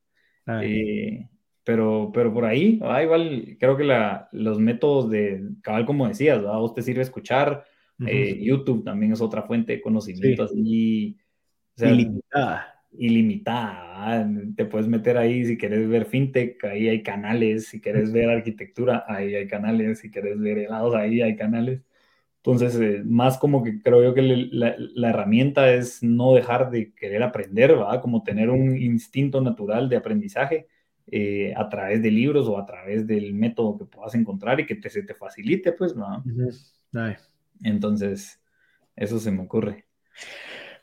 [0.48, 0.62] Ah.
[0.64, 1.30] Eh,
[1.64, 6.42] pero, pero por ahí, ah, igual creo que la, los métodos de, cabal como decías,
[6.42, 6.58] ¿verdad?
[6.58, 7.64] vos te sirve escuchar,
[8.08, 11.18] eh, YouTube también es otra fuente de conocimiento así.
[11.78, 14.28] Ilimitada ilimitada.
[14.56, 17.68] Te puedes meter ahí si quieres ver fintech, ahí hay canales.
[17.68, 20.00] Si quieres ver arquitectura, ahí hay canales.
[20.00, 21.82] Si quieres ver helados, ahí hay canales.
[22.38, 26.94] Entonces, eh, más como que creo yo que la, la, herramienta es no dejar de
[26.94, 28.00] querer aprender, ¿va?
[28.00, 30.68] Como tener un instinto natural de aprendizaje
[31.10, 34.76] eh, a través de libros o a través del método que puedas encontrar y que
[34.76, 36.24] te, se te facilite, pues, ¿no?
[37.64, 38.42] Entonces,
[38.96, 39.86] eso se me ocurre.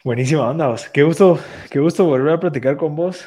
[0.05, 0.87] Buenísima onda, vos.
[0.91, 1.39] Qué gusto,
[1.71, 3.25] qué gusto volver a platicar con vos.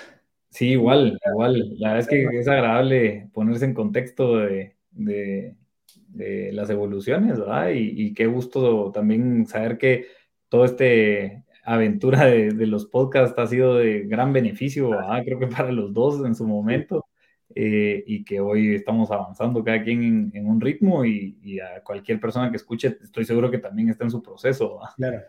[0.51, 1.73] Sí, igual, igual.
[1.79, 4.75] La verdad es que es agradable ponerse en contexto de,
[6.53, 7.71] las evoluciones, ¿verdad?
[7.73, 10.05] Y, qué gusto también saber que
[10.49, 10.83] toda esta
[11.65, 15.23] aventura de, los podcasts ha sido de gran beneficio, ¿verdad?
[15.25, 17.07] Creo que para los dos en su momento.
[17.55, 22.51] Eh, y que hoy estamos avanzando cada quien en, un ritmo y, a cualquier persona
[22.51, 24.79] que escuche, estoy seguro que también está en su proceso.
[24.95, 25.21] Claro,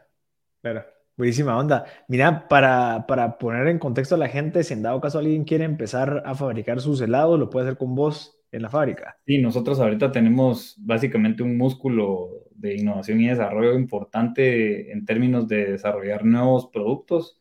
[0.61, 0.98] claro.
[1.19, 1.85] Buenísima onda.
[2.07, 5.65] Mira, para, para poner en contexto a la gente, si en dado caso alguien quiere
[5.65, 9.19] empezar a fabricar sus helados, lo puede hacer con vos en la fábrica.
[9.27, 15.73] Sí, nosotros ahorita tenemos básicamente un músculo de innovación y desarrollo importante en términos de
[15.73, 17.41] desarrollar nuevos productos.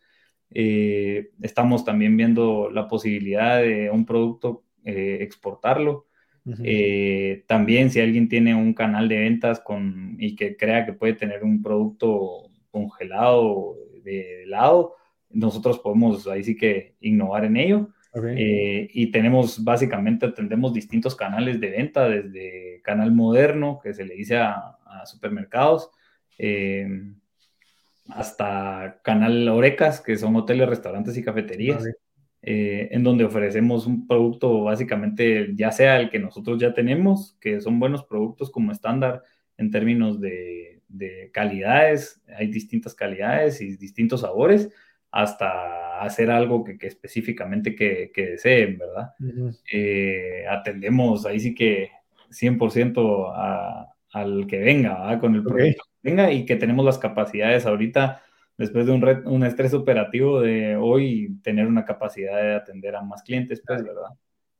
[0.49, 6.07] Eh, estamos también viendo la posibilidad de un producto eh, exportarlo.
[6.63, 11.13] Eh, también si alguien tiene un canal de ventas con, y que crea que puede
[11.13, 14.95] tener un producto congelado de helado,
[15.29, 17.89] nosotros podemos ahí sí que innovar en ello.
[18.35, 24.15] Eh, y tenemos básicamente, atendemos distintos canales de venta, desde canal moderno, que se le
[24.15, 24.73] dice a,
[25.05, 25.91] supermercados,
[26.39, 26.87] eh,
[28.09, 31.85] hasta canal Orecas, que son hoteles, restaurantes y cafeterías,
[32.41, 37.61] eh, en donde ofrecemos un producto básicamente, ya sea el que nosotros ya tenemos, que
[37.61, 39.21] son buenos productos como estándar
[39.57, 44.69] en términos de de calidades, hay distintas calidades y distintos sabores,
[45.11, 49.13] hasta hacer algo que, específicamente que, deseen, ¿verdad?
[49.71, 51.89] Eh, atendemos ahí sí que
[52.29, 58.21] 100% al que venga, Con el proyecto que venga y que tenemos las capacidades ahorita,
[58.57, 63.23] después de un, un estrés operativo de hoy, tener una capacidad de atender a más
[63.23, 64.11] clientes, pues, ¿verdad?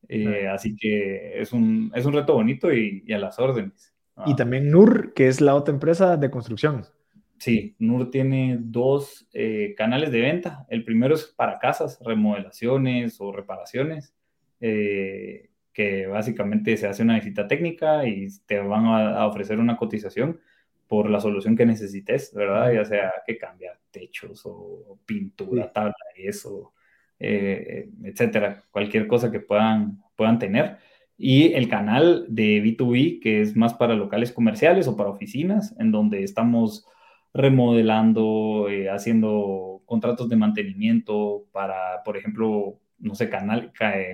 [0.10, 3.97] Eh, así que es un, es un reto bonito y a las órdenes.
[4.26, 6.86] Y también NUR, que es la otra empresa de construcción.
[7.38, 10.66] Sí, NUR tiene dos eh, canales de venta.
[10.70, 14.16] El primero es para casas, remodelaciones o reparaciones,
[14.60, 20.40] eh, que básicamente se hace una visita técnica y te van a, ofrecer una cotización
[20.88, 22.74] por la solución que necesites, ¿verdad?
[22.74, 26.74] Ya sea que cambiar techos o pintura, tabla, eso,
[27.20, 30.78] eh, etcétera, cualquier cosa que puedan, puedan tener
[31.18, 35.92] y el canal de B2B, que es más para locales comerciales o para oficinas, en
[35.92, 36.86] donde estamos
[37.34, 43.72] remodelando, eh, haciendo contratos de mantenimiento para, por ejemplo, no sé, canal,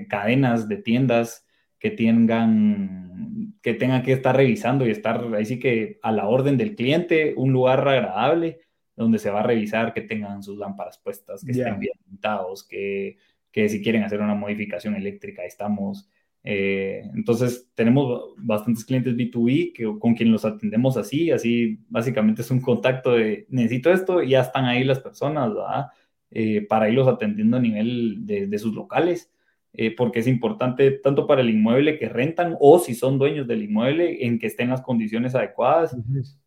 [0.07, 1.45] cadenas de tiendas
[1.77, 6.57] que tengan, que tengan que estar revisando y estar ahí sí que a la orden
[6.57, 8.59] del cliente, un lugar agradable
[8.95, 13.17] donde se va a revisar que tengan sus lámparas puestas, que estén bien pintados, que,
[13.51, 16.09] que si quieren hacer una modificación eléctrica, estamos
[16.43, 22.51] eh, entonces, tenemos bastantes clientes B2B que, con quien los atendemos así, así básicamente es
[22.51, 25.87] un contacto de necesito esto y ya están ahí las personas, ¿verdad?
[26.31, 29.31] Eh, para irlos atendiendo a nivel de, sus locales,
[29.71, 33.63] eh, porque es importante tanto para el inmueble que rentan o si son dueños del
[33.63, 35.95] inmueble en que estén las condiciones adecuadas,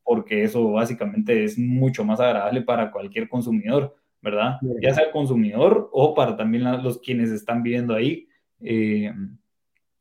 [0.04, 4.58] porque eso básicamente es mucho más agradable para cualquier consumidor, ¿verdad?
[4.82, 8.28] Ya sea el consumidor o para también los quienes están viviendo ahí.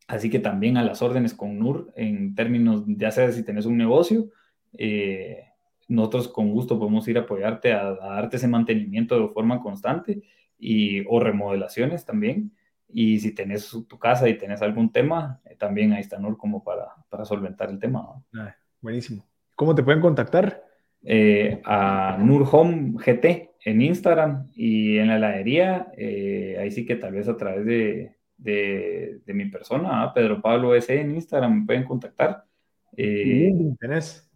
[0.08, 3.78] Así que también a las órdenes con NUR en términos, ya sea si tenés un
[3.78, 4.30] negocio,
[4.78, 5.46] eh,
[5.88, 10.22] nosotros con gusto podemos ir a apoyarte a, darte ese mantenimiento de forma constante
[10.60, 12.52] y, o remodelaciones también.
[12.88, 16.64] Y si tenés tu casa y tenés algún tema, eh, también ahí está NUR como
[16.64, 18.24] para, para solventar el tema.
[18.82, 19.26] buenísimo.
[19.56, 20.64] ¿Cómo te pueden contactar?
[21.02, 25.92] Eh, a NUR Home GT en Instagram y en la heladería,
[26.60, 30.94] ahí sí que tal vez a través de, de, mi persona, Pedro Pablo S.
[31.00, 32.46] en Instagram, me pueden contactar.
[32.98, 33.52] Eh,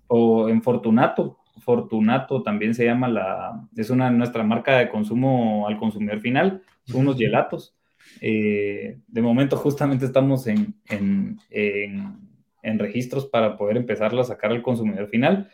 [0.07, 1.39] o en Fortunato.
[1.59, 7.01] Fortunato también se llama la, es una nuestra marca de consumo al consumidor final, son
[7.01, 7.75] unos gelatos.
[8.21, 14.61] Eh, de momento justamente estamos en, en, en, registros para poder empezarlo a sacar al
[14.61, 15.49] consumidor final,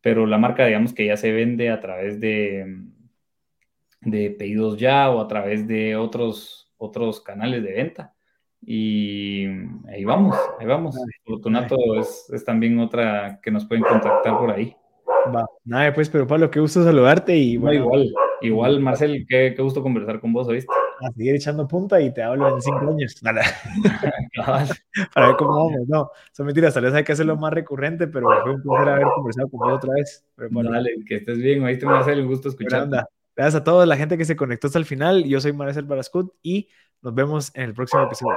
[0.00, 2.78] pero la marca digamos que ya se vende a través de,
[4.00, 8.14] de pedidos ya o a través de otros otros canales de venta.
[8.62, 9.46] Y
[9.88, 10.96] ahí vamos, ahí vamos.
[11.24, 14.76] Fortunato es, es también otra que nos pueden contactar por ahí.
[15.34, 17.84] Va, nada, pues, pero Pablo, qué gusto saludarte y bueno.
[17.84, 20.72] igual, igual, Marcel, qué, qué, gusto conversar con vos, ¿oíste?
[21.02, 23.20] A seguir echando punta y te hablo en cinco años.
[25.14, 28.28] Para ver cómo vamos, no, son mentiras, tal vez hay que hacerlo más recurrente, pero
[28.42, 30.26] fue un placer haber conversado con vos otra vez.
[30.36, 33.00] Dale, que estés bien, oíste, Marcel, un gusto escucharte.
[33.40, 35.24] Gracias a toda la gente que se conectó hasta el final.
[35.24, 36.68] Yo soy Marcel Barascut y
[37.00, 38.36] nos vemos en el próximo episodio.